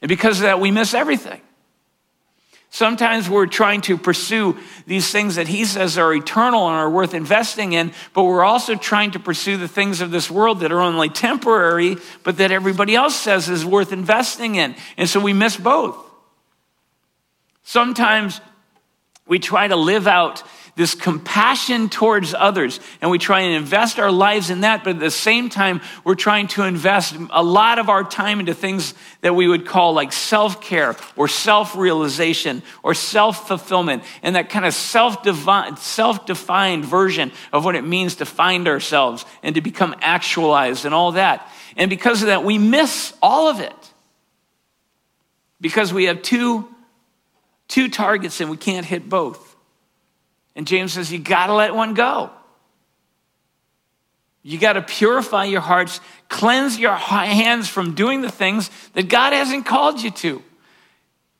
And 0.00 0.08
because 0.08 0.38
of 0.38 0.42
that, 0.42 0.60
we 0.60 0.70
miss 0.70 0.94
everything. 0.94 1.40
Sometimes 2.70 3.30
we're 3.30 3.46
trying 3.46 3.80
to 3.82 3.96
pursue 3.96 4.58
these 4.86 5.10
things 5.10 5.36
that 5.36 5.48
he 5.48 5.64
says 5.64 5.96
are 5.96 6.12
eternal 6.12 6.66
and 6.66 6.76
are 6.76 6.90
worth 6.90 7.14
investing 7.14 7.72
in, 7.72 7.92
but 8.12 8.24
we're 8.24 8.44
also 8.44 8.74
trying 8.74 9.12
to 9.12 9.18
pursue 9.18 9.56
the 9.56 9.68
things 9.68 10.00
of 10.00 10.10
this 10.10 10.30
world 10.30 10.60
that 10.60 10.72
are 10.72 10.80
only 10.80 11.08
temporary, 11.08 11.96
but 12.22 12.36
that 12.38 12.50
everybody 12.50 12.94
else 12.94 13.14
says 13.14 13.48
is 13.48 13.64
worth 13.64 13.92
investing 13.92 14.56
in. 14.56 14.74
And 14.96 15.08
so 15.08 15.20
we 15.20 15.32
miss 15.32 15.56
both. 15.56 15.96
Sometimes 17.62 18.40
we 19.26 19.38
try 19.38 19.68
to 19.68 19.76
live 19.76 20.06
out 20.06 20.42
this 20.76 20.94
compassion 20.94 21.88
towards 21.88 22.34
others. 22.34 22.80
And 23.00 23.10
we 23.10 23.18
try 23.18 23.40
and 23.40 23.54
invest 23.54 23.98
our 23.98 24.12
lives 24.12 24.50
in 24.50 24.60
that, 24.60 24.84
but 24.84 24.96
at 24.96 25.00
the 25.00 25.10
same 25.10 25.48
time, 25.48 25.80
we're 26.04 26.14
trying 26.14 26.48
to 26.48 26.62
invest 26.62 27.16
a 27.30 27.42
lot 27.42 27.78
of 27.78 27.88
our 27.88 28.04
time 28.04 28.40
into 28.40 28.54
things 28.54 28.94
that 29.22 29.34
we 29.34 29.48
would 29.48 29.66
call 29.66 29.94
like 29.94 30.12
self 30.12 30.60
care 30.60 30.94
or 31.16 31.28
self 31.28 31.74
realization 31.76 32.62
or 32.82 32.92
self 32.92 33.48
fulfillment 33.48 34.04
and 34.22 34.36
that 34.36 34.50
kind 34.50 34.66
of 34.66 34.74
self 34.74 35.22
defined 35.22 36.84
version 36.84 37.32
of 37.54 37.64
what 37.64 37.74
it 37.74 37.82
means 37.82 38.16
to 38.16 38.26
find 38.26 38.68
ourselves 38.68 39.24
and 39.42 39.54
to 39.54 39.62
become 39.62 39.94
actualized 40.02 40.84
and 40.84 40.94
all 40.94 41.12
that. 41.12 41.50
And 41.78 41.88
because 41.88 42.20
of 42.20 42.28
that, 42.28 42.44
we 42.44 42.58
miss 42.58 43.14
all 43.22 43.48
of 43.48 43.60
it 43.60 43.72
because 45.60 45.92
we 45.92 46.04
have 46.04 46.20
two, 46.20 46.68
two 47.66 47.88
targets 47.88 48.42
and 48.42 48.50
we 48.50 48.58
can't 48.58 48.84
hit 48.84 49.08
both. 49.08 49.45
And 50.56 50.66
James 50.66 50.94
says, 50.94 51.12
you 51.12 51.20
got 51.20 51.46
to 51.46 51.54
let 51.54 51.74
one 51.74 51.94
go. 51.94 52.30
You 54.42 54.58
got 54.58 54.72
to 54.74 54.82
purify 54.82 55.44
your 55.44 55.60
hearts, 55.60 56.00
cleanse 56.28 56.78
your 56.78 56.94
hands 56.94 57.68
from 57.68 57.94
doing 57.94 58.22
the 58.22 58.30
things 58.30 58.70
that 58.94 59.08
God 59.08 59.32
hasn't 59.32 59.66
called 59.66 60.00
you 60.00 60.10
to. 60.12 60.42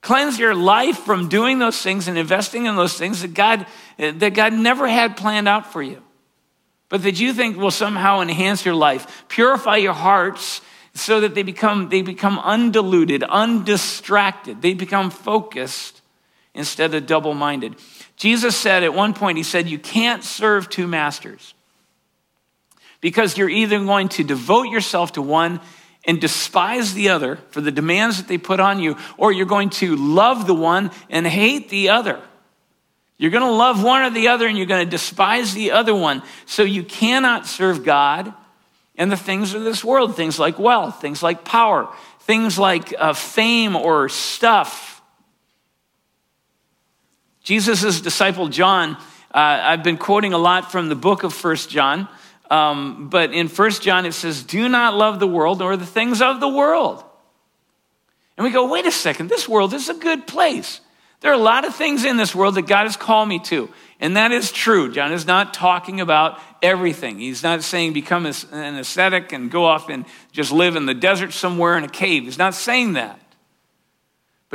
Cleanse 0.02 0.38
your 0.38 0.54
life 0.54 0.98
from 0.98 1.28
doing 1.28 1.58
those 1.58 1.80
things 1.80 2.08
and 2.08 2.18
investing 2.18 2.66
in 2.66 2.76
those 2.76 2.98
things 2.98 3.22
that 3.22 3.32
God, 3.32 3.66
that 3.98 4.34
God 4.34 4.52
never 4.52 4.86
had 4.86 5.16
planned 5.16 5.48
out 5.48 5.72
for 5.72 5.82
you, 5.82 6.02
but 6.88 7.02
that 7.04 7.18
you 7.18 7.32
think 7.32 7.56
will 7.56 7.70
somehow 7.70 8.20
enhance 8.20 8.64
your 8.64 8.74
life. 8.74 9.24
Purify 9.28 9.76
your 9.76 9.94
hearts 9.94 10.60
so 10.94 11.20
that 11.20 11.34
they 11.34 11.42
become, 11.42 11.88
they 11.88 12.02
become 12.02 12.38
undiluted, 12.40 13.22
undistracted. 13.22 14.62
They 14.62 14.74
become 14.74 15.10
focused 15.10 16.02
instead 16.54 16.94
of 16.94 17.06
double 17.06 17.34
minded. 17.34 17.76
Jesus 18.16 18.56
said 18.56 18.82
at 18.82 18.94
one 18.94 19.14
point, 19.14 19.36
He 19.36 19.44
said, 19.44 19.68
You 19.68 19.78
can't 19.78 20.24
serve 20.24 20.68
two 20.68 20.86
masters 20.86 21.54
because 23.00 23.36
you're 23.36 23.50
either 23.50 23.78
going 23.78 24.08
to 24.10 24.24
devote 24.24 24.64
yourself 24.64 25.12
to 25.12 25.22
one 25.22 25.60
and 26.06 26.20
despise 26.20 26.94
the 26.94 27.10
other 27.10 27.36
for 27.50 27.60
the 27.60 27.70
demands 27.70 28.16
that 28.18 28.28
they 28.28 28.38
put 28.38 28.60
on 28.60 28.80
you, 28.80 28.96
or 29.18 29.32
you're 29.32 29.44
going 29.44 29.70
to 29.70 29.96
love 29.96 30.46
the 30.46 30.54
one 30.54 30.90
and 31.10 31.26
hate 31.26 31.68
the 31.68 31.90
other. 31.90 32.20
You're 33.18 33.30
going 33.30 33.44
to 33.44 33.50
love 33.50 33.82
one 33.82 34.02
or 34.02 34.10
the 34.10 34.28
other 34.28 34.46
and 34.46 34.56
you're 34.56 34.66
going 34.66 34.84
to 34.84 34.90
despise 34.90 35.54
the 35.54 35.72
other 35.72 35.94
one. 35.94 36.22
So 36.44 36.62
you 36.62 36.84
cannot 36.84 37.46
serve 37.46 37.84
God 37.84 38.32
and 38.96 39.10
the 39.10 39.16
things 39.16 39.54
of 39.54 39.64
this 39.64 39.84
world, 39.84 40.16
things 40.16 40.38
like 40.38 40.58
wealth, 40.58 41.00
things 41.00 41.22
like 41.22 41.44
power, 41.44 41.88
things 42.20 42.58
like 42.58 42.94
uh, 42.98 43.14
fame 43.14 43.74
or 43.74 44.08
stuff 44.08 44.95
Jesus' 47.46 48.00
disciple 48.00 48.48
John, 48.48 48.96
uh, 49.32 49.60
I've 49.62 49.84
been 49.84 49.98
quoting 49.98 50.32
a 50.32 50.38
lot 50.38 50.72
from 50.72 50.88
the 50.88 50.96
book 50.96 51.22
of 51.22 51.32
First 51.32 51.70
John, 51.70 52.08
um, 52.50 53.08
but 53.08 53.32
in 53.32 53.46
First 53.46 53.82
John 53.82 54.04
it 54.04 54.14
says, 54.14 54.42
Do 54.42 54.68
not 54.68 54.96
love 54.96 55.20
the 55.20 55.28
world 55.28 55.60
nor 55.60 55.76
the 55.76 55.86
things 55.86 56.20
of 56.20 56.40
the 56.40 56.48
world. 56.48 57.04
And 58.36 58.44
we 58.44 58.50
go, 58.50 58.68
wait 58.68 58.84
a 58.84 58.90
second, 58.90 59.30
this 59.30 59.48
world 59.48 59.74
is 59.74 59.88
a 59.88 59.94
good 59.94 60.26
place. 60.26 60.80
There 61.20 61.30
are 61.30 61.34
a 61.34 61.38
lot 61.38 61.64
of 61.64 61.76
things 61.76 62.04
in 62.04 62.16
this 62.16 62.34
world 62.34 62.56
that 62.56 62.66
God 62.66 62.82
has 62.82 62.96
called 62.96 63.28
me 63.28 63.38
to. 63.44 63.70
And 64.00 64.16
that 64.16 64.32
is 64.32 64.50
true. 64.50 64.92
John 64.92 65.12
is 65.12 65.24
not 65.24 65.54
talking 65.54 66.00
about 66.00 66.40
everything. 66.60 67.20
He's 67.20 67.44
not 67.44 67.62
saying 67.62 67.92
become 67.92 68.26
an 68.26 68.74
ascetic 68.74 69.30
and 69.30 69.52
go 69.52 69.64
off 69.64 69.88
and 69.88 70.04
just 70.32 70.50
live 70.50 70.74
in 70.74 70.84
the 70.84 70.94
desert 70.94 71.32
somewhere 71.32 71.78
in 71.78 71.84
a 71.84 71.88
cave. 71.88 72.24
He's 72.24 72.38
not 72.38 72.54
saying 72.54 72.94
that. 72.94 73.20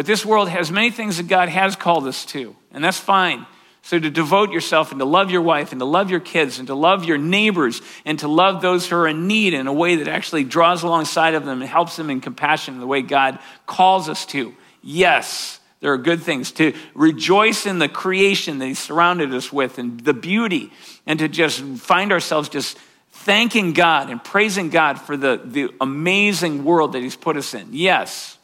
But 0.01 0.07
this 0.07 0.25
world 0.25 0.49
has 0.49 0.71
many 0.71 0.89
things 0.89 1.17
that 1.17 1.27
God 1.27 1.47
has 1.47 1.75
called 1.75 2.07
us 2.07 2.25
to, 2.25 2.55
and 2.71 2.83
that's 2.83 2.97
fine. 2.97 3.45
So 3.83 3.99
to 3.99 4.09
devote 4.09 4.49
yourself 4.49 4.89
and 4.89 4.97
to 4.97 5.05
love 5.05 5.29
your 5.29 5.43
wife 5.43 5.73
and 5.73 5.79
to 5.79 5.85
love 5.85 6.09
your 6.09 6.19
kids 6.19 6.57
and 6.57 6.65
to 6.69 6.73
love 6.73 7.05
your 7.05 7.19
neighbors 7.19 7.83
and 8.03 8.17
to 8.17 8.27
love 8.27 8.63
those 8.63 8.89
who 8.89 8.95
are 8.95 9.07
in 9.07 9.27
need 9.27 9.53
in 9.53 9.67
a 9.67 9.73
way 9.73 9.97
that 9.97 10.07
actually 10.07 10.43
draws 10.43 10.81
alongside 10.81 11.35
of 11.35 11.45
them 11.45 11.61
and 11.61 11.69
helps 11.69 11.97
them 11.97 12.09
in 12.09 12.19
compassion 12.19 12.79
the 12.79 12.87
way 12.87 13.03
God 13.03 13.37
calls 13.67 14.09
us 14.09 14.25
to. 14.25 14.55
Yes, 14.81 15.59
There 15.81 15.91
are 15.93 15.97
good 15.97 16.21
things 16.21 16.51
to 16.53 16.73
rejoice 16.93 17.65
in 17.65 17.79
the 17.79 17.89
creation 17.89 18.59
that 18.59 18.67
He 18.67 18.75
surrounded 18.75 19.33
us 19.33 19.51
with 19.51 19.79
and 19.79 19.99
the 19.99 20.13
beauty, 20.13 20.71
and 21.05 21.19
to 21.19 21.27
just 21.27 21.61
find 21.61 22.11
ourselves 22.11 22.49
just 22.49 22.77
thanking 23.11 23.73
God 23.73 24.09
and 24.09 24.23
praising 24.23 24.69
God 24.69 24.99
for 24.99 25.17
the, 25.17 25.41
the 25.43 25.69
amazing 25.81 26.63
world 26.63 26.93
that 26.93 27.01
He's 27.01 27.15
put 27.15 27.35
us 27.35 27.53
in. 27.53 27.69
Yes, 27.71 28.37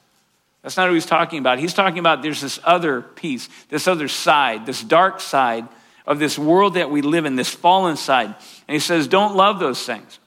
that's 0.62 0.78
not 0.78 0.88
what 0.88 0.94
He's 0.94 1.06
talking 1.06 1.40
about. 1.40 1.60
He's 1.60 1.74
talking 1.74 2.00
about 2.00 2.22
there's 2.22 2.42
this 2.42 2.60
other 2.64 3.02
piece, 3.02 3.50
this 3.70 3.88
other 3.88 4.08
side, 4.08 4.66
this 4.66 4.84
dark 4.84 5.20
side 5.20 5.68
of 6.06 6.20
this 6.20 6.38
world 6.40 6.76
that 6.76 6.90
we 6.90 7.02
live 7.02 7.26
in, 7.26 7.36
this 7.36 7.50
fallen 7.50 7.98
side. 7.98 8.28
And 8.68 8.74
He 8.74 8.80
says, 8.80 9.08
don't 9.08 9.36
love 9.36 9.60
those 9.60 9.84
things. 9.86 10.20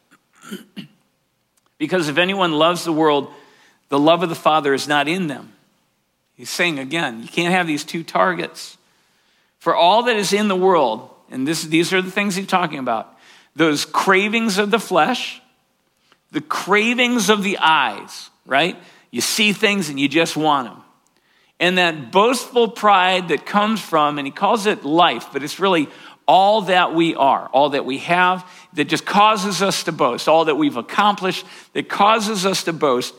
because 1.79 2.09
if 2.09 2.19
anyone 2.19 2.53
loves 2.53 2.85
the 2.85 2.93
world, 2.93 3.33
the 3.89 3.99
love 3.99 4.23
of 4.23 4.29
the 4.29 4.35
Father 4.35 4.75
is 4.75 4.89
not 4.89 5.09
in 5.09 5.27
them. 5.27 5.53
He's 6.35 6.51
saying 6.51 6.79
again, 6.79 7.23
you 7.23 7.29
can't 7.29 7.53
have 7.53 7.67
these 7.67 7.85
two 7.85 8.03
targets. 8.03 8.79
For 9.59 9.75
all 9.75 10.05
that 10.05 10.17
is 10.17 10.33
in 10.33 10.49
the 10.49 10.57
world, 10.57 11.11
and 11.31 11.47
this, 11.47 11.65
these 11.65 11.93
are 11.93 12.01
the 12.01 12.11
things 12.11 12.35
he's 12.35 12.47
talking 12.47 12.79
about 12.79 13.17
those 13.57 13.85
cravings 13.85 14.59
of 14.59 14.71
the 14.71 14.79
flesh, 14.79 15.43
the 16.31 16.41
cravings 16.41 17.29
of 17.29 17.43
the 17.43 17.59
eyes, 17.59 18.31
right? 18.47 18.77
You 19.11 19.21
see 19.21 19.53
things 19.53 19.89
and 19.89 19.99
you 19.99 20.09
just 20.09 20.37
want 20.37 20.69
them. 20.69 20.83
And 21.59 21.77
that 21.79 22.11
boastful 22.11 22.69
pride 22.69 23.29
that 23.29 23.45
comes 23.45 23.81
from, 23.81 24.19
and 24.19 24.27
he 24.27 24.31
calls 24.31 24.67
it 24.67 24.85
life, 24.85 25.29
but 25.33 25.43
it's 25.43 25.61
really 25.61 25.89
all 26.27 26.63
that 26.63 26.95
we 26.95 27.15
are, 27.15 27.49
all 27.49 27.71
that 27.71 27.85
we 27.85 27.99
have, 27.99 28.49
that 28.75 28.85
just 28.85 29.05
causes 29.05 29.63
us 29.63 29.85
to 29.85 29.93
boast, 29.93 30.29
all 30.29 30.47
that 30.47 30.55
we've 30.55 30.77
accomplished 30.77 31.45
that 31.73 31.89
causes 31.89 32.47
us 32.47 32.65
to 32.65 32.73
boast. 32.73 33.15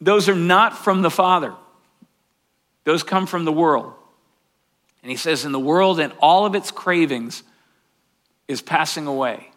Those 0.00 0.28
are 0.28 0.34
not 0.34 0.76
from 0.76 1.02
the 1.02 1.10
Father. 1.10 1.54
Those 2.84 3.02
come 3.02 3.26
from 3.26 3.44
the 3.44 3.52
world. 3.52 3.94
And 5.02 5.10
he 5.10 5.16
says, 5.16 5.44
in 5.44 5.52
the 5.52 5.58
world 5.58 5.98
and 5.98 6.12
all 6.20 6.46
of 6.46 6.54
its 6.54 6.70
cravings 6.70 7.42
is 8.48 8.60
passing 8.60 9.06
away. 9.06 9.50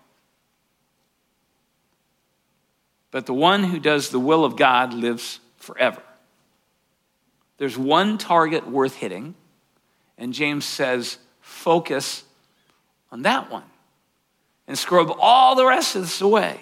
But 3.13 3.28
the 3.28 3.34
one 3.34 3.63
who 3.63 3.78
does 3.78 4.10
the 4.10 4.19
will 4.19 4.43
of 4.43 4.56
God 4.56 4.91
lives 4.91 5.39
forever. 5.58 6.02
There's 7.60 7.78
one 7.78 8.17
target 8.17 8.67
worth 8.67 8.95
hitting, 8.95 9.36
and 10.17 10.34
James 10.34 10.65
says, 10.65 11.19
focus 11.39 12.23
on 13.12 13.21
that 13.21 13.52
one 13.52 13.65
and 14.67 14.76
scrub 14.76 15.15
all 15.19 15.56
the 15.56 15.63
rest 15.63 15.95
of 15.95 16.02
this 16.02 16.21
away. 16.21 16.60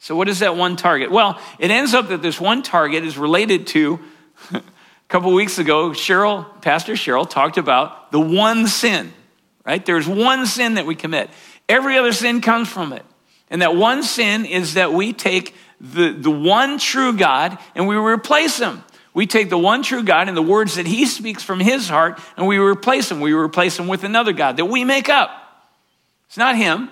So, 0.00 0.16
what 0.16 0.28
is 0.28 0.40
that 0.40 0.56
one 0.56 0.74
target? 0.74 1.12
Well, 1.12 1.40
it 1.60 1.70
ends 1.70 1.94
up 1.94 2.08
that 2.08 2.22
this 2.22 2.40
one 2.40 2.64
target 2.64 3.04
is 3.04 3.16
related 3.16 3.68
to 3.68 4.00
a 4.52 4.62
couple 5.06 5.32
weeks 5.32 5.60
ago, 5.60 5.90
Cheryl, 5.90 6.60
Pastor 6.60 6.94
Cheryl, 6.94 7.30
talked 7.30 7.56
about 7.56 8.10
the 8.10 8.18
one 8.18 8.66
sin, 8.66 9.12
right? 9.64 9.86
There's 9.86 10.08
one 10.08 10.44
sin 10.46 10.74
that 10.74 10.86
we 10.86 10.96
commit. 10.96 11.30
Every 11.68 11.98
other 11.98 12.12
sin 12.12 12.40
comes 12.40 12.68
from 12.68 12.92
it. 12.92 13.04
And 13.52 13.60
that 13.60 13.76
one 13.76 14.02
sin 14.02 14.46
is 14.46 14.74
that 14.74 14.94
we 14.94 15.12
take 15.12 15.54
the, 15.78 16.10
the 16.10 16.30
one 16.30 16.78
true 16.78 17.12
God 17.12 17.58
and 17.74 17.86
we 17.86 17.96
replace 17.96 18.58
him. 18.58 18.82
We 19.12 19.26
take 19.26 19.50
the 19.50 19.58
one 19.58 19.82
true 19.82 20.02
God 20.02 20.28
and 20.28 20.36
the 20.36 20.42
words 20.42 20.76
that 20.76 20.86
he 20.86 21.04
speaks 21.04 21.42
from 21.42 21.60
his 21.60 21.86
heart 21.86 22.18
and 22.38 22.46
we 22.46 22.56
replace 22.56 23.10
them. 23.10 23.20
We 23.20 23.34
replace 23.34 23.76
them 23.76 23.88
with 23.88 24.04
another 24.04 24.32
God 24.32 24.56
that 24.56 24.64
we 24.64 24.84
make 24.84 25.10
up. 25.10 25.30
It's 26.28 26.38
not 26.38 26.56
him, 26.56 26.88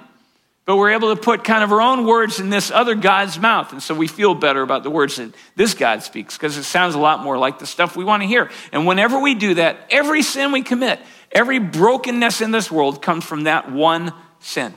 but 0.67 0.77
we're 0.77 0.91
able 0.91 1.17
to 1.17 1.21
put 1.21 1.45
kind 1.45 1.65
of 1.65 1.73
our 1.73 1.81
own 1.81 2.05
words 2.05 2.41
in 2.41 2.51
this 2.51 2.71
other 2.71 2.95
God's 2.95 3.39
mouth. 3.39 3.73
And 3.73 3.83
so 3.83 3.95
we 3.95 4.07
feel 4.07 4.35
better 4.35 4.61
about 4.61 4.83
the 4.83 4.91
words 4.91 5.17
that 5.17 5.33
this 5.57 5.73
God 5.73 6.03
speaks 6.03 6.37
because 6.37 6.59
it 6.59 6.65
sounds 6.65 6.95
a 6.95 6.99
lot 6.99 7.25
more 7.25 7.39
like 7.39 7.59
the 7.59 7.67
stuff 7.67 7.97
we 7.97 8.05
want 8.05 8.23
to 8.23 8.27
hear. 8.27 8.51
And 8.71 8.87
whenever 8.87 9.19
we 9.19 9.35
do 9.35 9.55
that, 9.55 9.79
every 9.89 10.21
sin 10.21 10.53
we 10.53 10.61
commit, 10.61 11.01
every 11.33 11.59
brokenness 11.59 12.43
in 12.43 12.51
this 12.51 12.71
world 12.71 13.01
comes 13.01 13.25
from 13.25 13.45
that 13.45 13.73
one 13.73 14.13
sin. 14.41 14.75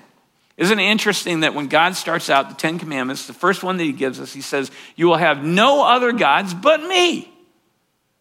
Isn't 0.56 0.80
it 0.80 0.84
interesting 0.84 1.40
that 1.40 1.56
when 1.56 1.68
God 1.68 1.96
starts 1.96 2.30
out 2.30 2.50
the 2.50 2.56
Ten 2.56 2.78
Commandments, 2.78 3.26
the 3.26 3.34
first 3.34 3.64
one 3.64 3.78
that 3.78 3.84
He 3.84 3.92
gives 3.92 4.20
us, 4.20 4.34
He 4.34 4.42
says, 4.42 4.70
You 4.96 5.08
will 5.08 5.18
have 5.18 5.44
no 5.44 5.84
other 5.84 6.12
gods 6.12 6.54
but 6.54 6.82
me. 6.82 7.32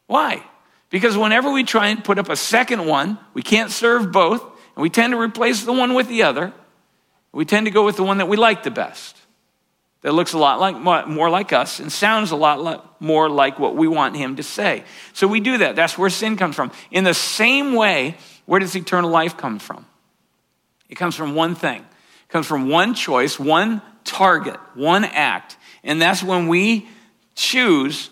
Why? 0.07 0.43
Because 0.89 1.17
whenever 1.17 1.51
we 1.51 1.65
try 1.65 1.89
and 1.89 2.03
put 2.03 2.19
up 2.19 2.29
a 2.29 2.37
second 2.37 2.87
one, 2.87 3.19
we 3.35 3.43
can't 3.43 3.71
serve 3.71 4.13
both, 4.13 4.43
and 4.43 4.83
we 4.83 4.91
tend 4.91 5.13
to 5.13 5.19
replace 5.19 5.65
the 5.65 5.73
one 5.73 5.95
with 5.95 6.09
the 6.09 6.23
other. 6.23 6.53
We 7.33 7.45
tend 7.45 7.67
to 7.67 7.71
go 7.71 7.85
with 7.85 7.97
the 7.97 8.03
one 8.03 8.19
that 8.19 8.29
we 8.29 8.37
like 8.37 8.63
the 8.63 8.71
best, 8.71 9.17
that 10.03 10.13
looks 10.13 10.33
a 10.33 10.39
lot 10.39 10.61
like, 10.61 10.77
more 11.07 11.31
like 11.31 11.53
us 11.53 11.81
and 11.81 11.91
sounds 11.91 12.31
a 12.31 12.37
lot 12.37 13.01
more 13.01 13.31
like 13.31 13.59
what 13.59 13.75
we 13.75 13.89
want 13.89 14.17
him 14.17 14.37
to 14.37 14.43
say. 14.43 14.85
So 15.13 15.27
we 15.27 15.41
do 15.41 15.59
that. 15.59 15.77
That's 15.77 15.97
where 15.97 16.11
sin 16.11 16.37
comes 16.37 16.57
from. 16.57 16.73
In 16.91 17.05
the 17.05 17.15
same 17.15 17.75
way, 17.75 18.17
where 18.45 18.61
does 18.61 18.75
eternal 18.75 19.11
life 19.11 19.37
come 19.37 19.59
from? 19.59 19.87
It 20.89 20.97
comes 20.97 21.15
from 21.15 21.35
one 21.35 21.55
thing. 21.55 21.87
Comes 22.33 22.47
from 22.47 22.71
one 22.71 22.95
choice, 22.95 23.39
one 23.39 23.83
target, 24.05 24.59
one 24.73 25.05
act. 25.05 25.59
And 25.85 26.01
that's 26.01 26.23
when 26.23 26.49
we 26.49 26.89
choose 27.35 28.09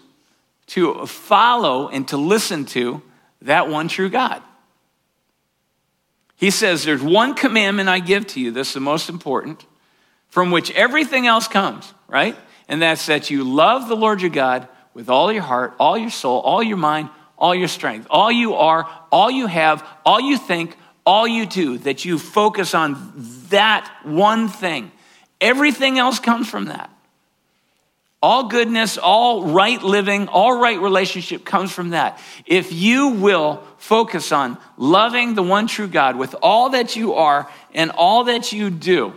to 0.67 1.07
follow 1.07 1.89
and 1.89 2.07
to 2.09 2.19
listen 2.19 2.67
to 2.67 3.01
that 3.41 3.71
one 3.71 3.89
true 3.89 4.11
God. 4.11 4.43
He 6.37 6.51
says, 6.51 6.85
There's 6.85 7.01
one 7.01 7.35
commandment 7.35 7.89
I 7.89 7.99
give 7.99 8.27
to 8.29 8.41
you, 8.41 8.51
this 8.51 8.69
is 8.69 8.75
the 8.75 8.81
most 8.81 9.09
important, 9.09 9.65
from 10.29 10.51
which 10.51 10.71
everything 10.73 11.27
else 11.27 11.49
comes, 11.49 11.91
right? 12.07 12.37
And 12.69 12.83
that's 12.83 13.07
that 13.07 13.31
you 13.31 13.43
love 13.43 13.89
the 13.89 13.97
Lord 13.97 14.21
your 14.21 14.31
God 14.31 14.69
with 14.93 15.09
all 15.09 15.33
your 15.33 15.43
heart, 15.43 15.75
all 15.81 15.97
your 15.97 16.11
soul, 16.11 16.41
all 16.41 16.63
your 16.63 16.77
mind, 16.77 17.09
all 17.39 17.55
your 17.55 17.69
strength, 17.69 18.07
all 18.11 18.31
you 18.31 18.53
are, 18.53 18.87
all 19.11 19.31
you 19.31 19.47
have, 19.47 19.83
all 20.05 20.21
you 20.21 20.37
think, 20.37 20.77
all 21.11 21.27
you 21.27 21.44
do, 21.44 21.77
that 21.79 22.05
you 22.05 22.20
focus 22.20 22.73
on 22.73 23.12
that 23.49 23.92
one 24.05 24.46
thing. 24.46 24.92
Everything 25.40 25.99
else 25.99 26.20
comes 26.20 26.49
from 26.49 26.66
that. 26.66 26.88
All 28.23 28.44
goodness, 28.44 28.96
all 28.96 29.46
right 29.46 29.83
living, 29.83 30.29
all 30.29 30.61
right 30.61 30.79
relationship 30.79 31.44
comes 31.44 31.73
from 31.73 31.90
that. 31.90 32.20
If 32.46 32.73
you 32.73 33.09
will 33.09 33.61
focus 33.77 34.31
on 34.31 34.57
loving 34.77 35.35
the 35.35 35.42
one 35.42 35.66
true 35.66 35.88
God 35.88 36.14
with 36.14 36.37
all 36.42 36.70
that 36.70 36.94
you 36.94 37.14
are 37.14 37.51
and 37.75 37.90
all 37.90 38.23
that 38.25 38.53
you 38.53 38.70
do, 38.70 39.12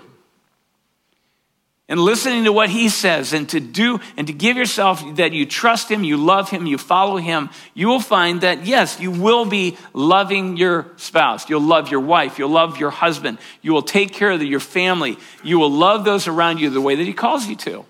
and 1.89 1.99
listening 1.99 2.45
to 2.45 2.53
what 2.53 2.69
he 2.69 2.87
says 2.87 3.33
and 3.33 3.47
to 3.49 3.59
do 3.59 3.99
and 4.15 4.27
to 4.27 4.33
give 4.33 4.55
yourself 4.55 5.03
that 5.17 5.33
you 5.33 5.45
trust 5.45 5.91
him, 5.91 6.03
you 6.03 6.15
love 6.15 6.49
him, 6.49 6.65
you 6.65 6.77
follow 6.77 7.17
him, 7.17 7.49
you 7.73 7.87
will 7.87 7.99
find 7.99 8.41
that 8.41 8.65
yes, 8.65 8.99
you 9.01 9.11
will 9.11 9.45
be 9.45 9.77
loving 9.91 10.55
your 10.55 10.87
spouse. 10.95 11.49
You'll 11.49 11.61
love 11.61 11.91
your 11.91 11.99
wife. 11.99 12.39
You'll 12.39 12.49
love 12.49 12.77
your 12.77 12.89
husband. 12.89 13.37
You 13.61 13.73
will 13.73 13.81
take 13.81 14.13
care 14.13 14.31
of 14.31 14.41
your 14.41 14.61
family. 14.61 15.17
You 15.43 15.59
will 15.59 15.71
love 15.71 16.05
those 16.05 16.27
around 16.27 16.59
you 16.59 16.69
the 16.69 16.81
way 16.81 16.95
that 16.95 17.03
he 17.03 17.13
calls 17.13 17.47
you 17.47 17.55
to. 17.57 17.85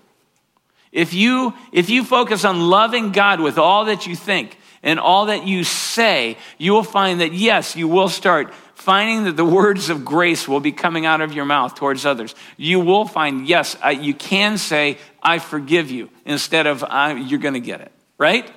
If 0.90 1.14
you, 1.14 1.54
if 1.72 1.88
you 1.88 2.04
focus 2.04 2.44
on 2.44 2.68
loving 2.68 3.12
God 3.12 3.40
with 3.40 3.58
all 3.58 3.86
that 3.86 4.06
you 4.06 4.16
think 4.16 4.56
and 4.82 5.00
all 5.00 5.26
that 5.26 5.46
you 5.46 5.64
say, 5.64 6.36
you 6.58 6.72
will 6.72 6.84
find 6.84 7.20
that, 7.20 7.32
yes, 7.32 7.74
you 7.74 7.88
will 7.88 8.08
start 8.08 8.52
finding 8.74 9.24
that 9.24 9.36
the 9.36 9.44
words 9.44 9.90
of 9.90 10.04
grace 10.04 10.46
will 10.46 10.60
be 10.60 10.72
coming 10.72 11.06
out 11.06 11.20
of 11.20 11.32
your 11.32 11.44
mouth 11.44 11.74
towards 11.74 12.04
others. 12.04 12.34
You 12.56 12.80
will 12.80 13.06
find, 13.06 13.46
yes, 13.46 13.76
I, 13.82 13.92
you 13.92 14.14
can 14.14 14.58
say, 14.58 14.98
I 15.22 15.38
forgive 15.38 15.90
you, 15.90 16.10
instead 16.24 16.66
of, 16.66 16.84
you're 17.28 17.40
going 17.40 17.54
to 17.54 17.60
get 17.60 17.80
it, 17.80 17.92
right? 18.18 18.50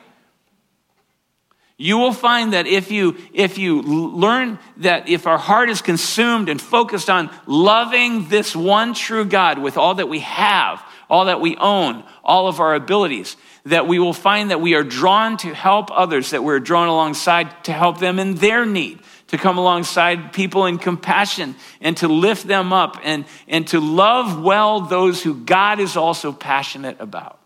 You 1.79 1.99
will 1.99 2.13
find 2.13 2.53
that 2.53 2.65
if 2.65 2.89
you, 2.89 3.17
if 3.33 3.59
you 3.59 3.83
learn 3.83 4.57
that 4.77 5.07
if 5.07 5.27
our 5.27 5.37
heart 5.37 5.69
is 5.69 5.83
consumed 5.83 6.49
and 6.49 6.59
focused 6.59 7.07
on 7.07 7.29
loving 7.45 8.29
this 8.29 8.55
one 8.55 8.95
true 8.95 9.25
God 9.25 9.59
with 9.59 9.77
all 9.77 9.95
that 9.95 10.09
we 10.09 10.19
have, 10.21 10.83
all 11.07 11.25
that 11.25 11.39
we 11.39 11.55
own, 11.55 12.03
all 12.23 12.47
of 12.47 12.59
our 12.59 12.73
abilities, 12.73 13.37
that 13.65 13.87
we 13.87 13.99
will 13.99 14.13
find 14.13 14.49
that 14.49 14.59
we 14.59 14.73
are 14.73 14.83
drawn 14.83 15.37
to 15.37 15.53
help 15.53 15.91
others, 15.91 16.31
that 16.31 16.43
we're 16.43 16.59
drawn 16.59 16.87
alongside 16.87 17.63
to 17.65 17.71
help 17.71 17.99
them 17.99 18.17
in 18.17 18.35
their 18.35 18.65
need, 18.65 18.99
to 19.27 19.37
come 19.37 19.57
alongside 19.57 20.31
people 20.31 20.65
in 20.65 20.77
compassion 20.77 21.55
and 21.81 21.97
to 21.97 22.07
lift 22.07 22.47
them 22.47 22.71
up 22.71 22.97
and, 23.03 23.25
and 23.47 23.67
to 23.67 23.79
love 23.79 24.41
well 24.41 24.81
those 24.81 25.21
who 25.21 25.35
God 25.35 25.79
is 25.79 25.97
also 25.97 26.31
passionate 26.31 26.97
about. 26.99 27.39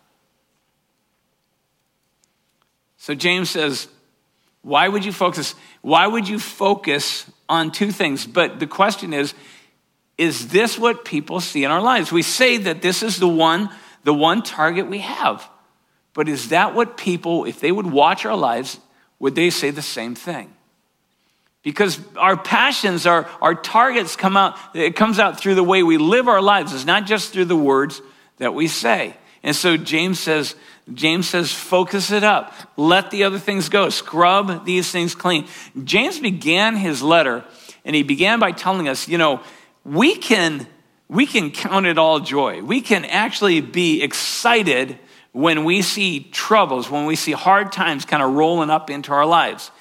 So 2.97 3.15
James 3.15 3.49
says, 3.49 3.87
why 4.61 4.87
would 4.87 5.03
you 5.03 5.11
focus? 5.11 5.55
Why 5.81 6.05
would 6.05 6.27
you 6.27 6.37
focus 6.37 7.25
on 7.49 7.71
two 7.71 7.91
things? 7.91 8.27
But 8.27 8.59
the 8.59 8.67
question 8.67 9.11
is, 9.11 9.33
is 10.19 10.49
this 10.49 10.77
what 10.77 11.03
people 11.03 11.39
see 11.39 11.63
in 11.63 11.71
our 11.71 11.81
lives? 11.81 12.11
We 12.11 12.21
say 12.21 12.57
that 12.57 12.83
this 12.83 13.01
is 13.01 13.17
the 13.17 13.27
one, 13.27 13.71
the 14.03 14.13
one 14.13 14.43
target 14.43 14.87
we 14.87 14.99
have. 14.99 15.49
But 16.13 16.29
is 16.29 16.49
that 16.49 16.75
what 16.75 16.95
people, 16.95 17.45
if 17.45 17.59
they 17.59 17.71
would 17.71 17.87
watch 17.87 18.23
our 18.23 18.35
lives, 18.35 18.79
would 19.17 19.33
they 19.33 19.49
say 19.49 19.71
the 19.71 19.81
same 19.81 20.13
thing? 20.13 20.53
Because 21.63 21.99
our 22.17 22.35
passions, 22.37 23.05
our, 23.05 23.29
our 23.41 23.53
targets 23.53 24.15
come 24.15 24.35
out, 24.35 24.57
it 24.73 24.95
comes 24.95 25.19
out 25.19 25.39
through 25.39 25.55
the 25.55 25.63
way 25.63 25.83
we 25.83 25.97
live 25.97 26.27
our 26.27 26.41
lives. 26.41 26.73
It's 26.73 26.85
not 26.85 27.05
just 27.05 27.33
through 27.33 27.45
the 27.45 27.55
words 27.55 28.01
that 28.37 28.53
we 28.53 28.67
say. 28.67 29.15
And 29.43 29.55
so 29.55 29.77
James 29.77 30.19
says 30.19 30.55
James 30.93 31.29
says, 31.29 31.51
focus 31.53 32.11
it 32.11 32.23
up. 32.23 32.53
Let 32.75 33.11
the 33.11 33.23
other 33.23 33.39
things 33.39 33.69
go. 33.69 33.89
Scrub 33.89 34.65
these 34.65 34.91
things 34.91 35.15
clean. 35.15 35.47
James 35.83 36.19
began 36.19 36.75
his 36.75 37.01
letter, 37.01 37.45
and 37.85 37.95
he 37.95 38.03
began 38.03 38.39
by 38.39 38.51
telling 38.51 38.87
us, 38.87 39.07
you 39.07 39.17
know, 39.17 39.41
we 39.85 40.15
can, 40.15 40.67
we 41.07 41.25
can 41.25 41.51
count 41.51 41.85
it 41.85 41.97
all 41.97 42.19
joy. 42.19 42.61
We 42.61 42.81
can 42.81 43.05
actually 43.05 43.61
be 43.61 44.01
excited 44.01 44.97
when 45.31 45.63
we 45.63 45.81
see 45.81 46.27
troubles, 46.31 46.89
when 46.89 47.05
we 47.05 47.15
see 47.15 47.31
hard 47.31 47.71
times 47.71 48.05
kind 48.05 48.21
of 48.21 48.33
rolling 48.33 48.69
up 48.69 48.89
into 48.89 49.13
our 49.13 49.25
lives. 49.25 49.71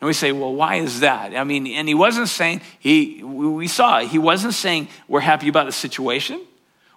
And 0.00 0.06
we 0.06 0.12
say, 0.12 0.32
well, 0.32 0.52
why 0.52 0.76
is 0.76 1.00
that? 1.00 1.34
I 1.34 1.44
mean, 1.44 1.66
and 1.66 1.88
he 1.88 1.94
wasn't 1.94 2.28
saying, 2.28 2.60
he, 2.78 3.22
we 3.22 3.68
saw, 3.68 4.00
he 4.00 4.18
wasn't 4.18 4.54
saying 4.54 4.88
we're 5.08 5.20
happy 5.20 5.48
about 5.48 5.66
the 5.66 5.72
situation. 5.72 6.40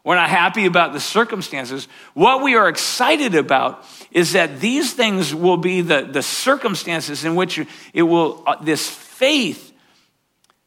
We're 0.03 0.15
not 0.15 0.29
happy 0.29 0.65
about 0.65 0.93
the 0.93 0.99
circumstances. 0.99 1.87
What 2.13 2.41
we 2.41 2.55
are 2.55 2.69
excited 2.69 3.35
about 3.35 3.85
is 4.09 4.33
that 4.33 4.61
these 4.61 4.93
things 4.93 5.35
will 5.35 5.57
be 5.57 5.81
the, 5.81 6.07
the 6.09 6.23
circumstances 6.23 7.25
in 7.25 7.35
which 7.35 7.59
it 7.93 8.03
will, 8.03 8.41
uh, 8.47 8.55
this 8.63 8.89
faith 8.89 9.73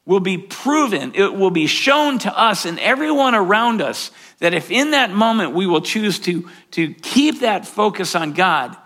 will 0.05 0.21
be 0.21 0.37
proven. 0.37 1.13
It 1.15 1.35
will 1.35 1.51
be 1.51 1.67
shown 1.67 2.19
to 2.19 2.39
us 2.39 2.67
and 2.67 2.79
everyone 2.81 3.35
around 3.35 3.81
us 3.81 4.11
that 4.41 4.55
if 4.55 4.71
in 4.71 4.91
that 4.91 5.11
moment 5.11 5.55
we 5.55 5.67
will 5.67 5.81
choose 5.81 6.19
to, 6.21 6.49
to 6.73 6.93
keep 6.95 7.41
that 7.41 7.67
focus 7.67 8.15
on 8.15 8.33
God, 8.33 8.77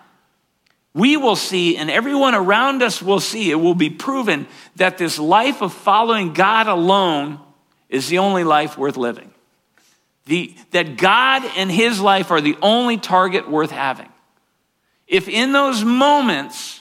we 0.95 1.17
will 1.17 1.37
see, 1.37 1.77
and 1.77 1.91
everyone 1.91 2.35
around 2.35 2.81
us 2.83 3.03
will 3.03 3.19
see, 3.19 3.51
it 3.51 3.57
will 3.57 3.75
be 3.75 3.91
proven 3.91 4.47
that 4.77 4.97
this 4.97 5.19
life 5.19 5.61
of 5.61 5.73
following 5.73 6.33
God 6.33 6.69
alone 6.69 7.41
is 7.89 8.09
the 8.09 8.19
only 8.19 8.45
life 8.45 8.79
worth 8.79 8.97
living. 8.97 9.33
The, 10.27 10.55
that 10.71 10.97
God 10.97 11.45
and 11.57 11.71
his 11.71 12.01
life 12.01 12.31
are 12.31 12.41
the 12.41 12.57
only 12.63 12.97
target 12.97 13.51
worth 13.51 13.73
having. 13.73 14.09
If 15.09 15.29
in 15.29 15.53
those 15.53 15.85
moments 15.85 16.81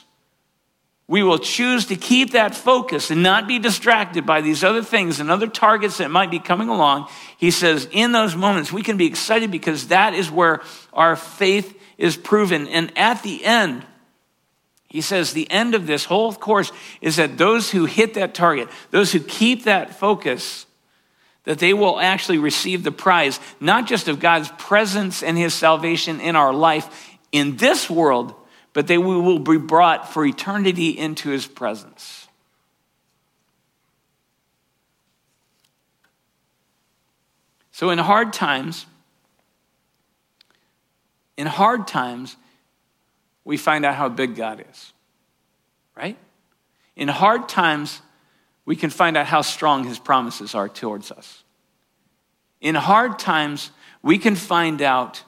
we 1.07 1.23
will 1.23 1.39
choose 1.39 1.87
to 1.87 1.95
keep 1.95 2.31
that 2.31 2.55
focus 2.55 3.11
and 3.11 3.21
not 3.21 3.47
be 3.47 3.59
distracted 3.59 4.25
by 4.25 4.41
these 4.41 4.63
other 4.63 4.83
things 4.83 5.19
and 5.19 5.29
other 5.29 5.47
targets 5.47 5.97
that 5.97 6.09
might 6.09 6.31
be 6.31 6.39
coming 6.39 6.69
along, 6.69 7.09
he 7.37 7.51
says, 7.51 7.87
in 7.91 8.11
those 8.11 8.35
moments 8.35 8.71
we 8.71 8.83
can 8.83 8.95
be 8.95 9.07
excited 9.07 9.51
because 9.51 9.87
that 9.87 10.13
is 10.13 10.31
where 10.31 10.61
our 10.93 11.15
faith 11.15 11.77
is 11.97 12.15
proven. 12.15 12.67
And 12.67 12.95
at 12.95 13.21
the 13.23 13.43
end, 13.43 13.83
he 14.93 15.01
says 15.01 15.33
the 15.33 15.49
end 15.49 15.73
of 15.73 15.87
this 15.87 16.05
whole 16.05 16.31
course 16.33 16.71
is 17.01 17.15
that 17.15 17.39
those 17.39 17.71
who 17.71 17.85
hit 17.85 18.13
that 18.13 18.35
target, 18.35 18.69
those 18.91 19.11
who 19.11 19.19
keep 19.19 19.63
that 19.63 19.95
focus, 19.95 20.67
that 21.45 21.57
they 21.57 21.73
will 21.73 21.99
actually 21.99 22.37
receive 22.37 22.83
the 22.83 22.91
prize, 22.91 23.39
not 23.59 23.87
just 23.87 24.07
of 24.07 24.19
God's 24.19 24.49
presence 24.59 25.23
and 25.23 25.35
his 25.35 25.55
salvation 25.55 26.21
in 26.21 26.35
our 26.35 26.53
life 26.53 27.09
in 27.31 27.57
this 27.57 27.89
world, 27.89 28.35
but 28.73 28.85
they 28.85 28.99
will 28.99 29.39
be 29.39 29.57
brought 29.57 30.13
for 30.13 30.23
eternity 30.23 30.89
into 30.89 31.31
his 31.31 31.47
presence. 31.47 32.27
So, 37.71 37.89
in 37.89 37.97
hard 37.97 38.31
times, 38.31 38.85
in 41.35 41.47
hard 41.47 41.87
times, 41.87 42.37
we 43.45 43.57
find 43.57 43.85
out 43.85 43.95
how 43.95 44.09
big 44.09 44.35
God 44.35 44.65
is, 44.71 44.93
right? 45.95 46.17
In 46.95 47.07
hard 47.07 47.49
times, 47.49 48.01
we 48.65 48.75
can 48.75 48.89
find 48.89 49.17
out 49.17 49.25
how 49.25 49.41
strong 49.41 49.85
his 49.85 49.99
promises 49.99 50.55
are 50.55 50.69
towards 50.69 51.11
us. 51.11 51.43
In 52.61 52.75
hard 52.75 53.19
times, 53.19 53.71
we 54.01 54.17
can 54.17 54.35
find 54.35 54.81
out 54.81 55.23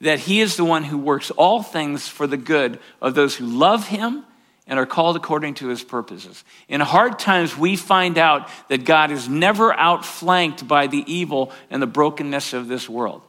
that 0.00 0.20
he 0.20 0.40
is 0.40 0.56
the 0.56 0.64
one 0.64 0.84
who 0.84 0.96
works 0.96 1.30
all 1.32 1.62
things 1.62 2.08
for 2.08 2.26
the 2.26 2.38
good 2.38 2.78
of 3.02 3.14
those 3.14 3.36
who 3.36 3.44
love 3.44 3.88
him 3.88 4.24
and 4.66 4.78
are 4.78 4.86
called 4.86 5.16
according 5.16 5.54
to 5.54 5.68
his 5.68 5.82
purposes. 5.82 6.44
In 6.68 6.80
hard 6.80 7.18
times, 7.18 7.58
we 7.58 7.76
find 7.76 8.16
out 8.16 8.48
that 8.68 8.84
God 8.84 9.10
is 9.10 9.28
never 9.28 9.74
outflanked 9.74 10.66
by 10.66 10.86
the 10.86 11.04
evil 11.12 11.52
and 11.70 11.82
the 11.82 11.86
brokenness 11.86 12.52
of 12.54 12.68
this 12.68 12.88
world. 12.88 13.20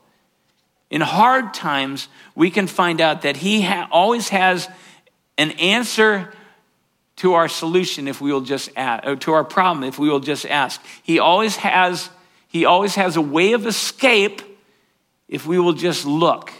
In 0.91 0.99
hard 0.99 1.53
times, 1.53 2.09
we 2.35 2.51
can 2.51 2.67
find 2.67 2.99
out 2.99 3.21
that 3.23 3.37
he 3.37 3.61
ha- 3.61 3.87
always 3.91 4.29
has 4.29 4.69
an 5.37 5.51
answer 5.51 6.31
to 7.15 7.33
our 7.33 7.47
solution 7.47 8.07
if 8.07 8.19
we 8.19 8.33
will 8.33 8.41
just 8.41 8.69
ask, 8.75 9.07
uh, 9.07 9.15
to 9.15 9.31
our 9.31 9.45
problem 9.45 9.85
if 9.85 9.97
we 9.97 10.09
will 10.09 10.19
just 10.19 10.45
ask. 10.45 10.83
He 11.01 11.17
always 11.17 11.55
has, 11.55 12.09
he 12.47 12.65
always 12.65 12.95
has 12.95 13.15
a 13.15 13.21
way 13.21 13.53
of 13.53 13.65
escape 13.65 14.41
if 15.29 15.47
we 15.47 15.57
will 15.57 15.73
just 15.73 16.05
look. 16.05 16.51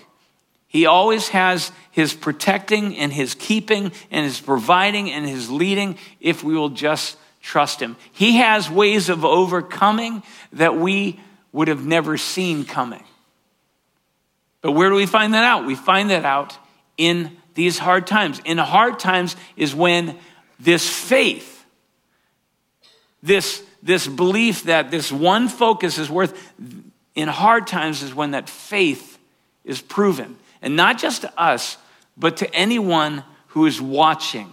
He 0.67 0.85
always 0.85 1.27
has 1.29 1.73
his 1.91 2.13
protecting 2.13 2.97
and 2.97 3.11
his 3.11 3.35
keeping 3.35 3.91
and 4.09 4.25
his 4.25 4.39
providing 4.39 5.11
and 5.11 5.27
his 5.27 5.51
leading 5.51 5.97
if 6.21 6.41
we 6.41 6.53
will 6.53 6.69
just 6.69 7.17
trust 7.41 7.81
him. 7.81 7.97
He 8.13 8.37
has 8.37 8.69
ways 8.69 9.09
of 9.09 9.25
overcoming 9.25 10.23
that 10.53 10.77
we 10.77 11.19
would 11.51 11.67
have 11.67 11.85
never 11.85 12.15
seen 12.15 12.63
coming. 12.63 13.03
But 14.61 14.73
where 14.73 14.89
do 14.89 14.95
we 14.95 15.05
find 15.05 15.33
that 15.33 15.43
out? 15.43 15.65
We 15.65 15.75
find 15.75 16.09
that 16.09 16.25
out 16.25 16.57
in 16.97 17.37
these 17.55 17.77
hard 17.77 18.07
times. 18.07 18.41
In 18.45 18.57
hard 18.57 18.99
times 18.99 19.35
is 19.55 19.75
when 19.75 20.17
this 20.59 20.87
faith, 20.87 21.65
this, 23.23 23.63
this 23.81 24.07
belief 24.07 24.63
that 24.63 24.91
this 24.91 25.11
one 25.11 25.47
focus 25.47 25.97
is 25.97 26.09
worth, 26.09 26.53
in 27.15 27.27
hard 27.27 27.67
times 27.67 28.03
is 28.03 28.13
when 28.13 28.31
that 28.31 28.49
faith 28.49 29.17
is 29.65 29.81
proven. 29.81 30.37
And 30.61 30.75
not 30.75 30.97
just 30.97 31.21
to 31.21 31.39
us, 31.39 31.77
but 32.15 32.37
to 32.37 32.53
anyone 32.53 33.23
who 33.47 33.65
is 33.65 33.81
watching. 33.81 34.51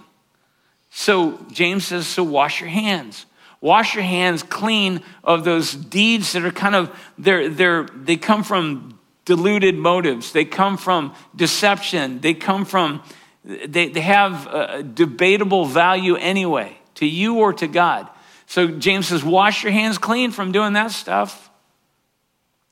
So 0.90 1.38
James 1.52 1.86
says, 1.86 2.06
so 2.06 2.24
wash 2.24 2.60
your 2.60 2.70
hands. 2.70 3.26
Wash 3.60 3.94
your 3.94 4.04
hands 4.04 4.42
clean 4.42 5.02
of 5.22 5.44
those 5.44 5.74
deeds 5.74 6.32
that 6.32 6.44
are 6.44 6.50
kind 6.50 6.74
of, 6.74 6.98
they're, 7.18 7.48
they're, 7.48 7.84
they 7.84 8.16
come 8.16 8.42
from 8.42 8.97
deluded 9.28 9.76
motives. 9.76 10.32
They 10.32 10.46
come 10.46 10.78
from 10.78 11.12
deception. 11.36 12.20
They 12.20 12.32
come 12.32 12.64
from, 12.64 13.02
they, 13.44 13.90
they 13.90 14.00
have 14.00 14.94
debatable 14.94 15.66
value 15.66 16.16
anyway, 16.16 16.78
to 16.94 17.06
you 17.06 17.36
or 17.36 17.52
to 17.52 17.68
God. 17.68 18.08
So 18.46 18.68
James 18.68 19.08
says, 19.08 19.22
wash 19.22 19.62
your 19.62 19.72
hands 19.72 19.98
clean 19.98 20.30
from 20.30 20.50
doing 20.50 20.72
that 20.72 20.92
stuff. 20.92 21.50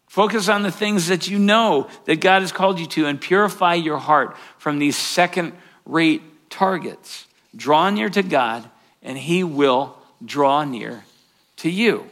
Focus 0.06 0.48
on 0.48 0.62
the 0.62 0.72
things 0.72 1.08
that 1.08 1.28
you 1.28 1.38
know 1.38 1.90
that 2.06 2.22
God 2.22 2.40
has 2.40 2.52
called 2.52 2.80
you 2.80 2.86
to 2.86 3.04
and 3.04 3.20
purify 3.20 3.74
your 3.74 3.98
heart 3.98 4.34
from 4.56 4.78
these 4.78 4.96
second 4.96 5.52
rate 5.84 6.22
targets. 6.48 7.26
Draw 7.54 7.90
near 7.90 8.08
to 8.08 8.22
God, 8.22 8.64
and 9.02 9.18
He 9.18 9.44
will 9.44 9.98
draw 10.24 10.64
near 10.64 11.04
to 11.58 11.68
you. 11.68 12.10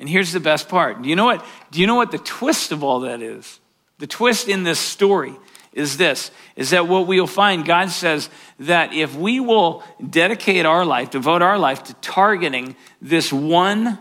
And 0.00 0.08
here's 0.08 0.32
the 0.32 0.40
best 0.40 0.68
part. 0.68 1.02
Do 1.02 1.08
you 1.08 1.16
know 1.16 1.24
what? 1.24 1.44
Do 1.70 1.80
you 1.80 1.86
know 1.86 1.96
what 1.96 2.10
the 2.10 2.18
twist 2.18 2.72
of 2.72 2.84
all 2.84 3.00
that 3.00 3.20
is? 3.20 3.60
The 3.98 4.06
twist 4.06 4.48
in 4.48 4.62
this 4.62 4.78
story 4.78 5.34
is 5.72 5.96
this 5.96 6.30
is 6.56 6.70
that 6.70 6.88
what 6.88 7.06
we'll 7.06 7.26
find 7.26 7.64
God 7.64 7.90
says 7.90 8.30
that 8.60 8.92
if 8.92 9.14
we 9.14 9.40
will 9.40 9.82
dedicate 10.08 10.66
our 10.66 10.84
life, 10.84 11.10
devote 11.10 11.42
our 11.42 11.58
life 11.58 11.84
to 11.84 11.94
targeting 11.94 12.76
this 13.00 13.32
one 13.32 13.98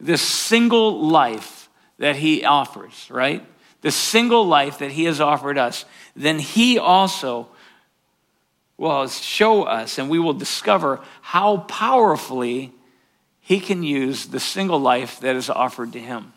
this 0.00 0.22
single 0.22 1.06
life 1.06 1.68
that 1.98 2.16
he 2.16 2.44
offers, 2.44 3.06
right? 3.10 3.44
The 3.82 3.90
single 3.90 4.46
life 4.46 4.78
that 4.78 4.90
he 4.90 5.04
has 5.04 5.20
offered 5.20 5.58
us, 5.58 5.84
then 6.16 6.38
he 6.38 6.78
also 6.78 7.48
will 8.78 9.08
show 9.08 9.64
us 9.64 9.98
and 9.98 10.08
we 10.08 10.18
will 10.18 10.32
discover 10.32 11.00
how 11.20 11.58
powerfully 11.58 12.72
he 13.50 13.58
can 13.58 13.82
use 13.82 14.26
the 14.26 14.38
single 14.38 14.78
life 14.78 15.18
that 15.18 15.34
is 15.34 15.50
offered 15.50 15.92
to 15.94 15.98
him. 15.98 16.32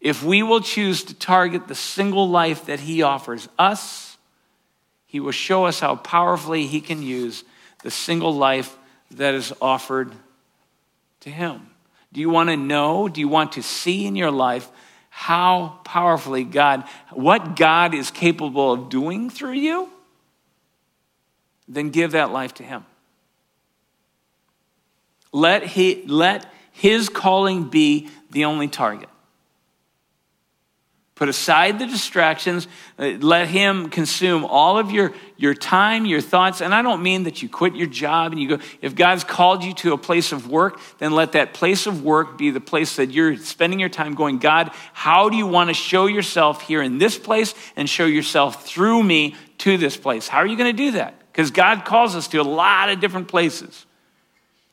If 0.00 0.22
we 0.22 0.44
will 0.44 0.60
choose 0.60 1.02
to 1.02 1.14
target 1.14 1.66
the 1.66 1.74
single 1.74 2.28
life 2.28 2.66
that 2.66 2.78
he 2.78 3.02
offers 3.02 3.48
us, 3.58 4.16
he 5.06 5.18
will 5.18 5.32
show 5.32 5.66
us 5.66 5.80
how 5.80 5.96
powerfully 5.96 6.68
he 6.68 6.80
can 6.80 7.02
use 7.02 7.42
the 7.82 7.90
single 7.90 8.32
life 8.32 8.76
that 9.10 9.34
is 9.34 9.52
offered 9.60 10.12
to 11.18 11.30
him. 11.30 11.66
Do 12.12 12.20
you 12.20 12.30
want 12.30 12.50
to 12.50 12.56
know? 12.56 13.08
Do 13.08 13.20
you 13.20 13.26
want 13.26 13.50
to 13.54 13.62
see 13.64 14.06
in 14.06 14.14
your 14.14 14.30
life 14.30 14.70
how 15.08 15.80
powerfully 15.82 16.44
God, 16.44 16.84
what 17.10 17.56
God 17.56 17.92
is 17.92 18.12
capable 18.12 18.72
of 18.72 18.88
doing 18.88 19.30
through 19.30 19.54
you? 19.54 19.88
Then 21.66 21.90
give 21.90 22.12
that 22.12 22.30
life 22.30 22.54
to 22.54 22.62
Him. 22.62 22.84
Let, 25.32 25.64
he, 25.64 26.04
let 26.06 26.46
His 26.72 27.08
calling 27.08 27.68
be 27.68 28.08
the 28.30 28.44
only 28.46 28.68
target. 28.68 29.08
Put 31.20 31.28
aside 31.28 31.78
the 31.78 31.84
distractions. 31.84 32.66
Uh, 32.98 33.08
let 33.20 33.46
Him 33.46 33.90
consume 33.90 34.46
all 34.46 34.78
of 34.78 34.90
your, 34.90 35.12
your 35.36 35.52
time, 35.52 36.06
your 36.06 36.22
thoughts. 36.22 36.62
And 36.62 36.74
I 36.74 36.80
don't 36.80 37.02
mean 37.02 37.24
that 37.24 37.42
you 37.42 37.48
quit 37.50 37.76
your 37.76 37.88
job 37.88 38.32
and 38.32 38.40
you 38.40 38.56
go, 38.56 38.64
if 38.80 38.94
God's 38.94 39.22
called 39.22 39.62
you 39.62 39.74
to 39.74 39.92
a 39.92 39.98
place 39.98 40.32
of 40.32 40.50
work, 40.50 40.80
then 40.96 41.12
let 41.12 41.32
that 41.32 41.52
place 41.52 41.86
of 41.86 42.02
work 42.02 42.38
be 42.38 42.50
the 42.50 42.58
place 42.58 42.96
that 42.96 43.10
you're 43.10 43.36
spending 43.36 43.78
your 43.78 43.90
time 43.90 44.14
going, 44.14 44.38
God, 44.38 44.70
how 44.94 45.28
do 45.28 45.36
you 45.36 45.46
want 45.46 45.68
to 45.68 45.74
show 45.74 46.06
yourself 46.06 46.62
here 46.62 46.80
in 46.80 46.96
this 46.96 47.18
place 47.18 47.54
and 47.76 47.86
show 47.86 48.06
yourself 48.06 48.64
through 48.64 49.02
me 49.02 49.36
to 49.58 49.76
this 49.76 49.98
place? 49.98 50.26
How 50.26 50.38
are 50.38 50.46
you 50.46 50.56
going 50.56 50.74
to 50.74 50.82
do 50.84 50.92
that? 50.92 51.18
Because 51.30 51.50
God 51.50 51.84
calls 51.84 52.16
us 52.16 52.28
to 52.28 52.38
a 52.38 52.42
lot 52.42 52.88
of 52.88 52.98
different 52.98 53.28
places. 53.28 53.84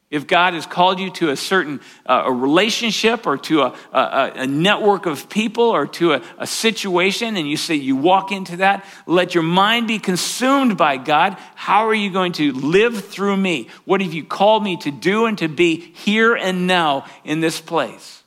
If 0.09 0.25
God 0.25 0.53
has 0.53 0.65
called 0.65 1.01
you 1.01 1.11
to 1.11 1.31
a 1.31 1.35
certain 1.35 1.81
uh, 2.05 2.23
a 2.27 2.31
relationship 2.31 3.27
or 3.27 3.37
to 3.39 3.63
a, 3.63 3.75
a, 3.91 4.31
a 4.35 4.47
network 4.47 5.05
of 5.05 5.27
people 5.27 5.65
or 5.65 5.85
to 5.85 6.13
a, 6.13 6.21
a 6.37 6.47
situation, 6.47 7.35
and 7.35 7.49
you 7.49 7.57
say 7.57 7.75
you 7.75 7.97
walk 7.97 8.31
into 8.31 8.57
that, 8.57 8.85
let 9.05 9.35
your 9.35 9.43
mind 9.43 9.85
be 9.89 9.99
consumed 9.99 10.77
by 10.77 10.95
God. 10.95 11.35
How 11.55 11.87
are 11.87 11.93
you 11.93 12.09
going 12.09 12.31
to 12.33 12.53
live 12.53 13.05
through 13.05 13.35
me? 13.35 13.67
What 13.83 13.99
have 13.99 14.13
you 14.13 14.23
called 14.23 14.63
me 14.63 14.77
to 14.77 14.91
do 14.91 15.25
and 15.25 15.37
to 15.39 15.49
be 15.49 15.75
here 15.75 16.35
and 16.35 16.67
now 16.67 17.05
in 17.25 17.41
this 17.41 17.59
place? 17.59 18.23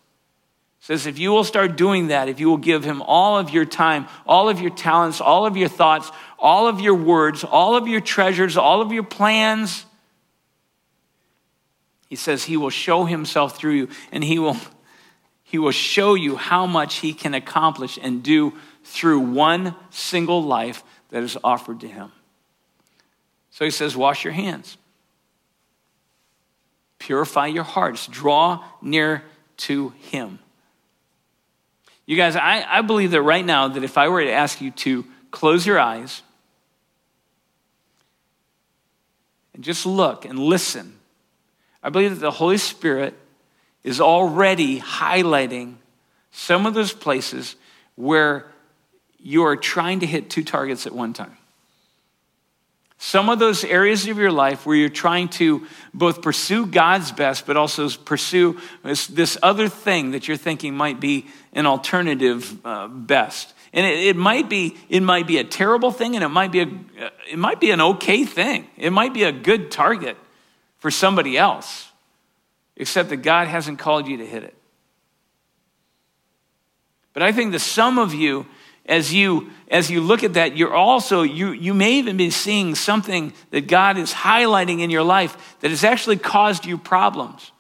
It 0.80 0.84
says 0.84 1.06
if 1.06 1.18
you 1.18 1.30
will 1.30 1.44
start 1.44 1.78
doing 1.78 2.08
that, 2.08 2.28
if 2.28 2.40
you 2.40 2.50
will 2.50 2.58
give 2.58 2.84
him 2.84 3.00
all 3.00 3.38
of 3.38 3.48
your 3.48 3.64
time, 3.64 4.06
all 4.26 4.50
of 4.50 4.60
your 4.60 4.70
talents, 4.70 5.22
all 5.22 5.46
of 5.46 5.56
your 5.56 5.68
thoughts, 5.68 6.10
all 6.38 6.68
of 6.68 6.78
your 6.80 6.94
words, 6.94 7.42
all 7.42 7.74
of 7.74 7.88
your 7.88 8.02
treasures, 8.02 8.58
all 8.58 8.82
of 8.82 8.92
your 8.92 9.02
plans, 9.02 9.86
he 12.10 12.16
says 12.16 12.44
he 12.44 12.56
will 12.56 12.70
show 12.70 13.04
himself 13.04 13.56
through 13.56 13.74
you 13.74 13.88
and 14.10 14.24
he 14.24 14.40
will, 14.40 14.56
he 15.44 15.58
will 15.58 15.70
show 15.70 16.14
you 16.14 16.36
how 16.36 16.66
much 16.66 16.96
he 16.96 17.14
can 17.14 17.34
accomplish 17.34 17.98
and 18.02 18.20
do 18.22 18.52
through 18.82 19.20
one 19.20 19.76
single 19.90 20.42
life 20.42 20.82
that 21.10 21.22
is 21.22 21.38
offered 21.44 21.80
to 21.80 21.88
him. 21.88 22.10
So 23.50 23.64
he 23.64 23.70
says, 23.70 23.96
Wash 23.96 24.24
your 24.24 24.32
hands, 24.32 24.76
purify 26.98 27.46
your 27.46 27.64
hearts, 27.64 28.08
draw 28.08 28.64
near 28.82 29.22
to 29.58 29.90
him. 30.10 30.40
You 32.06 32.16
guys, 32.16 32.34
I, 32.34 32.66
I 32.68 32.82
believe 32.82 33.12
that 33.12 33.22
right 33.22 33.44
now, 33.44 33.68
that 33.68 33.84
if 33.84 33.96
I 33.96 34.08
were 34.08 34.24
to 34.24 34.32
ask 34.32 34.60
you 34.60 34.72
to 34.72 35.04
close 35.30 35.64
your 35.64 35.78
eyes 35.78 36.22
and 39.54 39.62
just 39.62 39.86
look 39.86 40.24
and 40.24 40.36
listen 40.36 40.96
I 41.82 41.90
believe 41.90 42.10
that 42.10 42.20
the 42.20 42.30
Holy 42.30 42.58
Spirit 42.58 43.14
is 43.82 44.00
already 44.00 44.80
highlighting 44.80 45.76
some 46.30 46.66
of 46.66 46.74
those 46.74 46.92
places 46.92 47.56
where 47.96 48.46
you 49.18 49.44
are 49.44 49.56
trying 49.56 50.00
to 50.00 50.06
hit 50.06 50.30
two 50.30 50.44
targets 50.44 50.86
at 50.86 50.92
one 50.92 51.12
time. 51.12 51.36
Some 52.98 53.30
of 53.30 53.38
those 53.38 53.64
areas 53.64 54.06
of 54.08 54.18
your 54.18 54.30
life 54.30 54.66
where 54.66 54.76
you're 54.76 54.90
trying 54.90 55.28
to 55.30 55.66
both 55.94 56.20
pursue 56.20 56.66
God's 56.66 57.12
best, 57.12 57.46
but 57.46 57.56
also 57.56 57.88
pursue 57.88 58.60
this, 58.82 59.06
this 59.06 59.38
other 59.42 59.68
thing 59.68 60.10
that 60.10 60.28
you're 60.28 60.36
thinking 60.36 60.74
might 60.74 61.00
be 61.00 61.26
an 61.54 61.64
alternative 61.64 62.54
uh, 62.64 62.88
best. 62.88 63.54
And 63.72 63.86
it, 63.86 64.08
it, 64.08 64.16
might 64.16 64.50
be, 64.50 64.76
it 64.90 65.02
might 65.02 65.26
be 65.26 65.38
a 65.38 65.44
terrible 65.44 65.90
thing, 65.90 66.14
and 66.14 66.22
it 66.22 66.28
might 66.28 66.52
be 66.52 66.60
a, 66.60 66.68
it 67.30 67.38
might 67.38 67.58
be 67.58 67.70
an 67.70 67.80
okay 67.80 68.26
thing. 68.26 68.66
It 68.76 68.90
might 68.90 69.14
be 69.14 69.22
a 69.22 69.32
good 69.32 69.70
target 69.70 70.18
for 70.80 70.90
somebody 70.90 71.38
else, 71.38 71.90
except 72.76 73.10
that 73.10 73.18
God 73.18 73.46
hasn't 73.46 73.78
called 73.78 74.08
you 74.08 74.16
to 74.16 74.26
hit 74.26 74.42
it. 74.42 74.56
But 77.12 77.22
I 77.22 77.32
think 77.32 77.52
that 77.52 77.60
some 77.60 77.98
of 77.98 78.14
you, 78.14 78.46
as 78.86 79.12
you 79.12 79.50
as 79.68 79.90
you 79.90 80.00
look 80.00 80.24
at 80.24 80.34
that, 80.34 80.56
you're 80.56 80.74
also 80.74 81.22
you 81.22 81.52
you 81.52 81.74
may 81.74 81.94
even 81.94 82.16
be 82.16 82.30
seeing 82.30 82.74
something 82.74 83.32
that 83.50 83.68
God 83.68 83.98
is 83.98 84.12
highlighting 84.12 84.80
in 84.80 84.90
your 84.90 85.02
life 85.02 85.56
that 85.60 85.70
has 85.70 85.84
actually 85.84 86.16
caused 86.16 86.66
you 86.66 86.78
problems. 86.78 87.52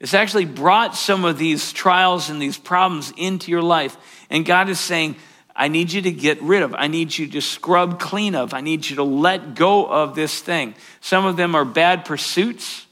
It's 0.00 0.14
actually 0.14 0.46
brought 0.46 0.96
some 0.96 1.26
of 1.26 1.38
these 1.38 1.72
trials 1.72 2.30
and 2.30 2.40
these 2.40 2.56
problems 2.56 3.12
into 3.18 3.50
your 3.50 3.62
life. 3.62 3.96
And 4.30 4.46
God 4.46 4.70
is 4.70 4.80
saying, 4.80 5.16
I 5.54 5.68
need 5.68 5.92
you 5.92 6.02
to 6.02 6.12
get 6.12 6.40
rid 6.42 6.62
of. 6.62 6.74
I 6.74 6.86
need 6.86 7.16
you 7.16 7.26
to 7.28 7.40
scrub 7.40 8.00
clean 8.00 8.34
of. 8.34 8.54
I 8.54 8.60
need 8.60 8.88
you 8.88 8.96
to 8.96 9.02
let 9.02 9.54
go 9.54 9.86
of 9.86 10.14
this 10.14 10.40
thing. 10.40 10.74
Some 11.00 11.26
of 11.26 11.36
them 11.36 11.54
are 11.54 11.64
bad 11.64 12.04
pursuits, 12.04 12.86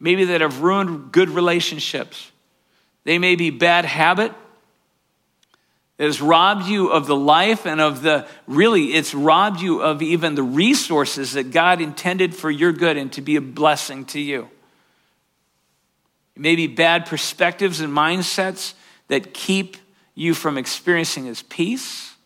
maybe 0.00 0.24
that 0.26 0.40
have 0.40 0.60
ruined 0.60 1.12
good 1.12 1.28
relationships. 1.28 2.30
They 3.04 3.18
may 3.18 3.36
be 3.36 3.50
bad 3.50 3.84
habit 3.84 4.32
that 5.96 6.04
has 6.04 6.20
robbed 6.20 6.66
you 6.66 6.90
of 6.90 7.06
the 7.06 7.16
life 7.16 7.66
and 7.66 7.80
of 7.80 8.02
the, 8.02 8.26
really, 8.46 8.94
it's 8.94 9.12
robbed 9.12 9.60
you 9.60 9.82
of 9.82 10.00
even 10.00 10.36
the 10.36 10.42
resources 10.44 11.32
that 11.32 11.50
God 11.50 11.80
intended 11.80 12.36
for 12.36 12.50
your 12.50 12.72
good 12.72 12.96
and 12.96 13.12
to 13.14 13.20
be 13.20 13.34
a 13.34 13.40
blessing 13.40 14.04
to 14.06 14.20
you. 14.20 14.48
Maybe 16.36 16.68
bad 16.68 17.06
perspectives 17.06 17.80
and 17.80 17.92
mindsets 17.92 18.74
that 19.08 19.34
keep 19.34 19.76
you 20.18 20.34
from 20.34 20.58
experiencing 20.58 21.26
His 21.26 21.42
peace, 21.42 22.16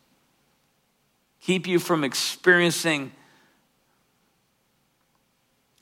keep 1.43 1.67
you 1.67 1.79
from 1.79 2.05
experiencing 2.05 3.13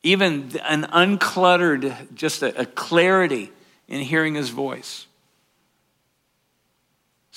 even 0.02 0.50
an 0.64 0.84
uncluttered, 0.84 2.12
just 2.14 2.42
a, 2.42 2.62
a 2.62 2.66
clarity 2.66 3.52
in 3.86 4.00
hearing 4.00 4.34
His 4.34 4.48
voice. 4.48 5.06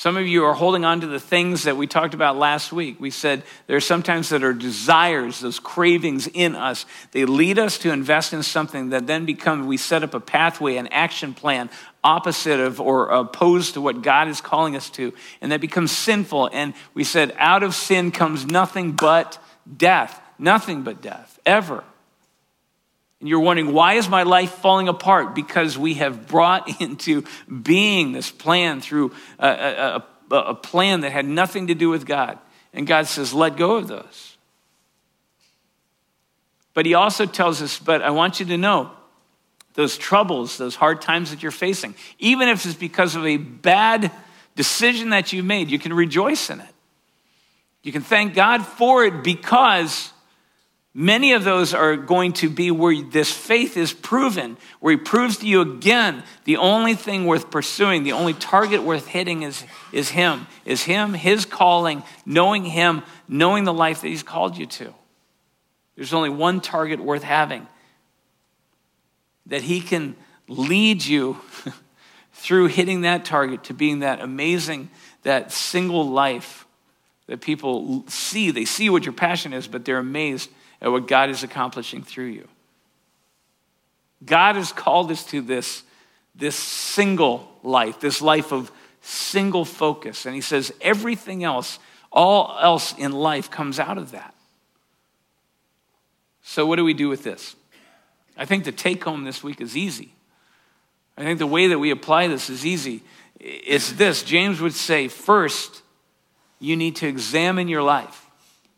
Some 0.04 0.18
of 0.18 0.28
you 0.28 0.44
are 0.44 0.54
holding 0.54 0.84
on 0.84 1.00
to 1.00 1.08
the 1.08 1.18
things 1.18 1.64
that 1.64 1.78
we 1.78 1.88
talked 1.88 2.14
about 2.14 2.36
last 2.36 2.74
week. 2.74 3.00
We 3.00 3.10
said 3.10 3.42
there 3.68 3.78
are 3.78 3.80
sometimes 3.80 4.28
that 4.28 4.44
are 4.44 4.52
desires, 4.52 5.40
those 5.40 5.60
cravings 5.60 6.28
in 6.28 6.56
us. 6.56 6.86
They 7.12 7.24
lead 7.24 7.58
us 7.58 7.78
to 7.78 7.92
invest 7.94 8.34
in 8.34 8.44
something 8.44 8.90
that 8.90 9.08
then 9.08 9.24
becomes, 9.24 9.66
we 9.66 9.78
set 9.78 10.04
up 10.04 10.14
a 10.14 10.20
pathway, 10.20 10.76
an 10.76 10.88
action 10.88 11.34
plan 11.34 11.70
opposite 12.04 12.60
of 12.60 12.82
or 12.82 13.12
opposed 13.12 13.76
to 13.76 13.82
what 13.82 14.02
God 14.02 14.28
is 14.28 14.42
calling 14.42 14.76
us 14.76 14.90
to. 14.90 15.14
And 15.40 15.54
that 15.54 15.62
becomes 15.62 15.94
sinful. 15.94 16.50
And 16.52 16.74
we 16.94 17.06
said, 17.06 17.34
out 17.38 17.64
of 17.64 17.74
sin 17.74 18.12
comes 18.12 18.46
nothing 18.46 18.92
but 18.92 19.42
death. 19.78 20.20
Nothing 20.38 20.84
but 20.84 21.02
death, 21.02 21.40
ever. 21.46 21.82
And 23.24 23.30
you're 23.30 23.40
wondering, 23.40 23.72
why 23.72 23.94
is 23.94 24.10
my 24.10 24.24
life 24.24 24.52
falling 24.56 24.90
apart? 24.90 25.34
Because 25.34 25.78
we 25.78 25.94
have 25.94 26.28
brought 26.28 26.82
into 26.82 27.24
being 27.48 28.12
this 28.12 28.30
plan 28.30 28.82
through 28.82 29.14
a, 29.40 29.48
a, 29.48 30.06
a, 30.30 30.36
a, 30.36 30.54
plan 30.54 31.00
that 31.00 31.14
had 31.14 31.26
nothing 31.26 31.68
to 31.68 31.74
do 31.74 31.88
with 31.88 32.06
God. 32.06 32.38
And 32.74 32.86
God 32.86 33.08
says, 33.08 33.34
let 33.34 33.56
go 33.56 33.78
of 33.78 33.88
those. 33.88 34.36
But 36.74 36.86
He 36.86 36.96
also 36.96 37.26
tells 37.26 37.62
us, 37.62 37.80
but 37.80 38.02
I 38.02 38.10
want 38.10 38.42
you 38.42 38.46
to 38.48 38.58
know 38.58 38.92
those 39.76 39.98
troubles, 39.98 40.58
those 40.58 40.76
hard 40.76 41.02
times 41.02 41.30
that 41.30 41.42
you're 41.42 41.50
facing, 41.54 41.96
even 42.20 42.50
if 42.50 42.66
it's 42.66 42.76
because 42.76 43.16
of 43.16 43.26
a 43.26 43.38
bad 43.38 44.12
decision 44.58 45.12
that 45.12 45.32
you 45.32 45.44
made, 45.44 45.70
you 45.70 45.80
can 45.80 45.94
rejoice 45.94 46.50
in 46.50 46.60
it. 46.60 46.68
You 47.84 47.94
can 47.94 48.02
thank 48.02 48.34
God 48.34 48.66
for 48.66 49.06
it 49.06 49.24
because 49.24 50.12
Many 50.96 51.34
of 51.34 51.44
those 51.44 51.74
are 51.74 51.96
going 51.96 52.34
to 52.34 52.50
be 52.50 52.70
where 52.70 53.02
this 53.02 53.32
faith 53.32 53.78
is 53.78 53.94
proven, 53.94 54.58
where 54.80 54.92
he 54.92 54.98
proves 54.98 55.38
to 55.38 55.48
you 55.48 55.62
again 55.62 56.24
the 56.44 56.58
only 56.58 56.94
thing 56.94 57.26
worth 57.26 57.50
pursuing, 57.50 58.04
the 58.04 58.12
only 58.12 58.36
target 58.36 58.84
worth 58.84 59.08
hitting 59.08 59.42
is, 59.42 59.64
is 59.92 60.10
him, 60.10 60.46
is 60.66 60.84
him, 60.84 61.16
his 61.16 61.46
calling, 61.46 62.04
knowing 62.28 62.64
him, 62.64 63.02
knowing 63.28 63.64
the 63.64 63.74
life 63.74 64.02
that 64.02 64.10
he's 64.10 64.22
called 64.22 64.56
you 64.56 64.68
to. 64.68 64.94
There's 65.96 66.14
only 66.14 66.30
one 66.30 66.62
target 66.62 67.00
worth 67.00 67.24
having 67.24 67.68
that 69.48 69.64
he 69.64 69.82
can 69.82 70.16
lead 70.48 71.04
you 71.04 71.38
through 72.34 72.68
hitting 72.68 73.02
that 73.02 73.26
target 73.26 73.64
to 73.66 73.74
being 73.74 74.00
that 74.00 74.22
amazing, 74.22 74.92
that 75.24 75.52
single 75.52 76.08
life 76.08 76.68
that 77.26 77.42
people 77.42 78.04
see. 78.08 78.52
They 78.52 78.66
see 78.66 78.92
what 78.92 79.06
your 79.06 79.14
passion 79.14 79.54
is, 79.54 79.68
but 79.68 79.86
they're 79.86 79.98
amazed 79.98 80.52
at 80.84 80.92
what 80.92 81.08
God 81.08 81.30
is 81.30 81.44
accomplishing 81.44 82.04
through 82.04 82.26
you. 82.26 82.48
God 84.24 84.58
has 84.58 84.74
called 84.74 85.10
us 85.12 85.26
to 85.28 85.42
this, 85.42 85.84
this 86.36 86.56
single 86.56 87.50
life, 87.64 88.02
this 88.02 88.22
life 88.22 88.52
of 88.52 88.72
single 89.02 89.64
focus. 89.64 90.26
And 90.26 90.36
He 90.36 90.42
says 90.42 90.74
everything 90.82 91.44
else, 91.44 91.80
all 92.12 92.58
else 92.62 92.94
in 92.98 93.14
life 93.14 93.50
comes 93.50 93.80
out 93.80 93.98
of 93.98 94.12
that. 94.12 94.36
So, 96.44 96.66
what 96.66 96.76
do 96.76 96.84
we 96.84 96.94
do 96.94 97.08
with 97.08 97.24
this? 97.24 97.56
I 98.38 98.46
think 98.46 98.66
the 98.66 98.72
take 98.72 99.04
home 99.04 99.24
this 99.24 99.42
week 99.42 99.62
is 99.62 99.78
easy. 99.78 100.14
I 101.18 101.24
think 101.24 101.40
the 101.40 101.48
way 101.48 101.68
that 101.68 101.80
we 101.80 101.92
apply 101.92 102.28
this 102.28 102.50
is 102.50 102.66
easy. 102.66 103.04
It's 103.40 103.94
this 103.94 104.24
James 104.24 104.60
would 104.60 104.74
say, 104.74 105.08
first, 105.08 105.82
you 106.60 106.76
need 106.76 106.98
to 106.98 107.08
examine 107.08 107.68
your 107.70 107.84
life. 107.84 108.23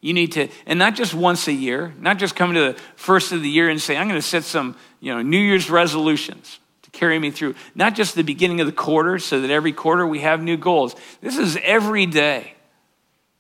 You 0.06 0.14
need 0.14 0.34
to, 0.34 0.50
and 0.68 0.78
not 0.78 0.94
just 0.94 1.16
once 1.16 1.48
a 1.48 1.52
year, 1.52 1.92
not 2.00 2.20
just 2.20 2.36
come 2.36 2.54
to 2.54 2.60
the 2.60 2.80
first 2.96 3.32
of 3.32 3.42
the 3.42 3.50
year 3.50 3.70
and 3.70 3.82
say, 3.82 3.98
I'm 3.98 4.08
going 4.08 4.22
to 4.22 4.28
set 4.28 4.44
some, 4.44 4.76
you 5.00 5.12
know, 5.12 5.24
New 5.24 5.40
Year's 5.40 5.68
resolutions 5.68 6.60
to 6.84 6.92
carry 6.92 7.18
me 7.18 7.32
through. 7.32 7.56
Not 7.74 7.96
just 7.96 8.14
the 8.14 8.22
beginning 8.22 8.62
of 8.62 8.68
the 8.68 8.72
quarter, 8.72 9.18
so 9.18 9.42
that 9.42 9.50
every 9.50 9.72
quarter 9.72 10.06
we 10.06 10.20
have 10.20 10.44
new 10.44 10.58
goals. 10.58 10.96
This 11.22 11.40
is 11.40 11.58
every 11.64 12.06
day 12.06 12.54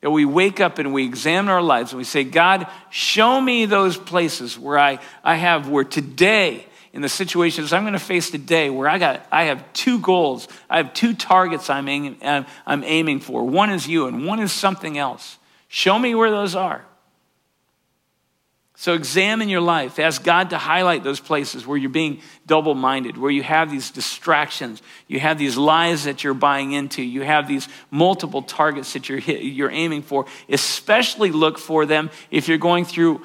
that 0.01 0.09
we 0.09 0.26
wake 0.26 0.59
up 0.59 0.80
and 0.80 0.91
we 0.91 1.05
examine 1.05 1.51
our 1.51 1.61
lives 1.61 1.91
and 1.91 1.99
we 1.99 2.03
say, 2.03 2.24
God, 2.24 2.66
show 2.89 3.39
me 3.39 3.68
those 3.68 3.95
places 3.95 4.57
where 4.57 4.80
I, 4.80 4.97
I 5.24 5.36
have, 5.36 5.70
where 5.70 5.84
today, 5.84 6.66
in 6.93 7.03
the 7.03 7.09
situations 7.09 7.74
I'm 7.74 7.84
going 7.84 7.93
to 7.93 7.99
face 7.99 8.32
today, 8.32 8.72
where 8.72 8.89
I, 8.89 8.97
got, 8.97 9.24
I 9.32 9.43
have 9.43 9.72
two 9.74 9.99
goals, 9.99 10.47
I 10.68 10.78
have 10.78 10.95
two 10.95 11.13
targets 11.13 11.70
I'm 11.70 11.88
aiming, 11.88 12.18
I'm 12.24 12.84
aiming 12.84 13.20
for. 13.20 13.47
One 13.47 13.70
is 13.70 13.88
you, 13.88 14.07
and 14.07 14.26
one 14.26 14.39
is 14.39 14.51
something 14.51 14.97
else. 14.97 15.38
Show 15.68 15.97
me 15.97 16.16
where 16.16 16.30
those 16.30 16.55
are. 16.55 16.86
So 18.78 18.93
examine 18.93 19.47
your 19.47 19.61
life. 19.61 19.99
Ask 19.99 20.24
God 20.24 20.49
to 20.49 20.57
highlight 20.57 21.03
those 21.03 21.22
places 21.22 21.66
where 21.66 21.78
you're 21.78 21.89
being 21.89 22.22
double 22.45 22.76
minded, 22.76 23.18
where 23.18 23.32
you 23.32 23.41
have 23.41 23.72
these 23.72 23.89
distractions, 23.89 24.82
you 25.07 25.20
have 25.22 25.38
these 25.38 25.55
lies 25.55 26.03
that 26.03 26.26
you're 26.26 26.34
buying 26.34 26.74
into, 26.74 27.01
you 27.01 27.22
have 27.22 27.47
these 27.47 27.70
multiple 27.89 28.41
targets 28.41 28.91
that 28.93 29.07
you're, 29.07 29.20
you're 29.20 29.72
aiming 29.72 30.01
for. 30.01 30.26
Especially 30.49 31.32
look 31.32 31.57
for 31.57 31.86
them 31.86 32.09
if 32.32 32.49
you're 32.49 32.57
going 32.57 32.84
through, 32.84 33.22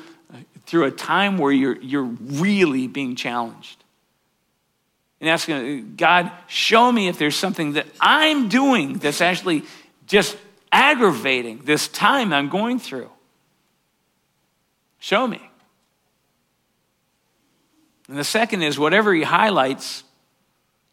through 0.66 0.84
a 0.84 0.90
time 0.92 1.36
where 1.36 1.52
you're, 1.52 1.78
you're 1.80 2.04
really 2.04 2.86
being 2.86 3.16
challenged. 3.16 3.82
And 5.20 5.28
asking 5.28 5.54
uh, 5.56 5.82
God, 5.96 6.30
show 6.46 6.90
me 6.90 7.08
if 7.08 7.18
there's 7.18 7.36
something 7.36 7.72
that 7.72 7.86
I'm 8.00 8.48
doing 8.48 8.98
that's 8.98 9.20
actually 9.20 9.64
just 10.06 10.36
aggravating 10.72 11.60
this 11.64 11.88
time 11.88 12.32
I'm 12.32 12.48
going 12.48 12.78
through. 12.78 13.10
Show 14.98 15.26
me. 15.26 15.50
And 18.08 18.18
the 18.18 18.24
second 18.24 18.62
is 18.62 18.78
whatever 18.78 19.14
he 19.14 19.22
highlights, 19.22 20.04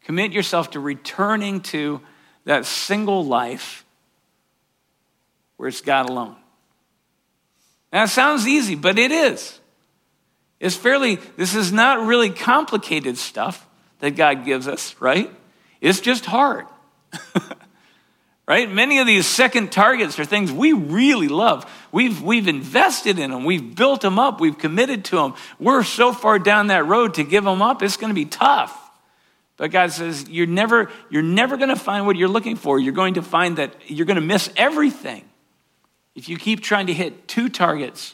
commit 0.03 0.31
yourself 0.31 0.71
to 0.71 0.79
returning 0.79 1.61
to 1.61 2.01
that 2.45 2.65
single 2.65 3.25
life 3.25 3.85
where 5.57 5.67
it's 5.67 5.81
God 5.81 6.09
alone. 6.09 6.35
Now, 7.91 8.03
it 8.03 8.09
sounds 8.09 8.47
easy, 8.47 8.75
but 8.75 8.99
it 8.99 9.11
is. 9.11 9.59
It's 10.59 10.75
fairly, 10.75 11.15
this 11.35 11.55
is 11.55 11.71
not 11.71 12.05
really 12.05 12.29
complicated 12.29 13.17
stuff 13.17 13.67
that 13.99 14.15
God 14.15 14.45
gives 14.45 14.67
us, 14.67 14.95
right? 14.99 15.31
It's 15.81 15.99
just 15.99 16.25
hard. 16.25 16.65
right? 18.47 18.71
Many 18.71 18.99
of 18.99 19.07
these 19.07 19.27
second 19.27 19.71
targets 19.71 20.17
are 20.19 20.25
things 20.25 20.51
we 20.51 20.71
really 20.71 21.27
love. 21.27 21.69
We've, 21.91 22.21
we've 22.21 22.47
invested 22.47 23.19
in 23.19 23.31
them, 23.31 23.43
we've 23.43 23.75
built 23.75 24.01
them 24.01 24.17
up, 24.17 24.39
we've 24.39 24.57
committed 24.57 25.05
to 25.05 25.17
them. 25.17 25.33
We're 25.59 25.83
so 25.83 26.13
far 26.13 26.39
down 26.39 26.67
that 26.67 26.85
road 26.85 27.15
to 27.15 27.23
give 27.23 27.43
them 27.43 27.61
up, 27.61 27.83
it's 27.83 27.97
going 27.97 28.09
to 28.09 28.15
be 28.15 28.25
tough. 28.25 28.75
But 29.57 29.71
God 29.71 29.91
says, 29.91 30.29
you're 30.29 30.45
never, 30.45 30.91
you're 31.09 31.23
never 31.23 31.57
going 31.57 31.69
to 31.69 31.75
find 31.75 32.05
what 32.05 32.15
you're 32.15 32.29
looking 32.29 32.55
for. 32.55 32.79
You're 32.79 32.93
going 32.93 33.15
to 33.15 33.23
find 33.23 33.57
that 33.57 33.73
you're 33.87 34.05
going 34.05 34.15
to 34.15 34.21
miss 34.21 34.51
everything 34.55 35.25
if 36.13 36.29
you 36.29 36.37
keep 36.37 36.61
trying 36.61 36.87
to 36.87 36.93
hit 36.93 37.27
two 37.27 37.49
targets. 37.49 38.13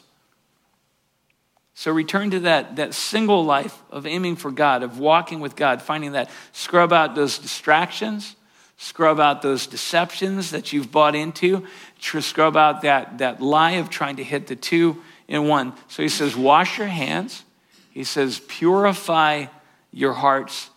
So 1.74 1.92
return 1.92 2.30
to 2.30 2.40
that, 2.40 2.76
that 2.76 2.94
single 2.94 3.44
life 3.44 3.82
of 3.90 4.06
aiming 4.06 4.36
for 4.36 4.50
God, 4.50 4.82
of 4.82 4.98
walking 4.98 5.40
with 5.40 5.54
God, 5.54 5.82
finding 5.82 6.12
that, 6.12 6.30
scrub 6.52 6.94
out 6.94 7.14
those 7.14 7.36
distractions 7.36 8.36
Scrub 8.76 9.20
out 9.20 9.42
those 9.42 9.66
deceptions 9.66 10.50
that 10.50 10.72
you've 10.72 10.90
bought 10.90 11.14
into. 11.14 11.66
Scrub 12.00 12.56
out 12.56 12.82
that, 12.82 13.18
that 13.18 13.40
lie 13.40 13.72
of 13.72 13.88
trying 13.88 14.16
to 14.16 14.24
hit 14.24 14.46
the 14.46 14.56
two 14.56 15.02
in 15.28 15.46
one. 15.46 15.72
So 15.88 16.02
he 16.02 16.08
says, 16.08 16.36
Wash 16.36 16.78
your 16.78 16.88
hands. 16.88 17.44
He 17.90 18.04
says, 18.04 18.40
Purify 18.48 19.46
your 19.92 20.12
hearts. 20.12 20.70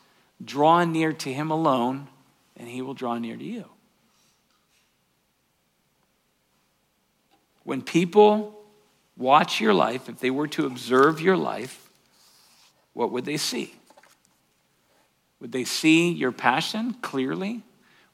Draw 0.44 0.86
near 0.86 1.14
to 1.14 1.34
him 1.34 1.50
alone, 1.50 2.08
and 2.56 2.68
he 2.68 2.82
will 2.82 2.94
draw 2.94 3.18
near 3.18 3.36
to 3.36 3.44
you. 3.44 3.66
When 7.64 7.82
people 7.82 8.58
watch 9.18 9.60
your 9.60 9.74
life, 9.74 10.08
if 10.08 10.20
they 10.20 10.30
were 10.30 10.48
to 10.50 10.66
observe 10.66 11.20
your 11.20 11.36
life, 11.36 11.90
what 12.94 13.12
would 13.12 13.26
they 13.26 13.38
see? 13.38 13.74
Would 15.40 15.52
they 15.52 15.66
see 15.66 16.12
your 16.12 16.32
passion 16.32 16.94
clearly? 17.02 17.64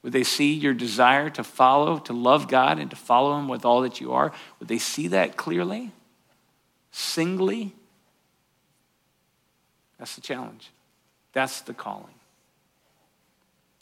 Would 0.03 0.11
they 0.11 0.23
see 0.23 0.53
your 0.53 0.73
desire 0.73 1.29
to 1.31 1.43
follow, 1.43 1.97
to 1.99 2.13
love 2.13 2.47
God, 2.49 2.77
and 2.77 2.89
to 2.89 2.95
follow 2.95 3.37
Him 3.37 3.47
with 3.47 3.65
all 3.65 3.81
that 3.81 4.01
you 4.01 4.11
are? 4.11 4.33
Would 4.59 4.67
they 4.67 4.77
see 4.77 5.07
that 5.07 5.37
clearly? 5.37 5.91
Singly? 6.91 7.73
That's 9.97 10.15
the 10.15 10.21
challenge. 10.21 10.69
That's 11.31 11.61
the 11.61 11.73
calling. 11.73 12.13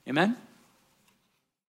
Amen? 0.07 0.37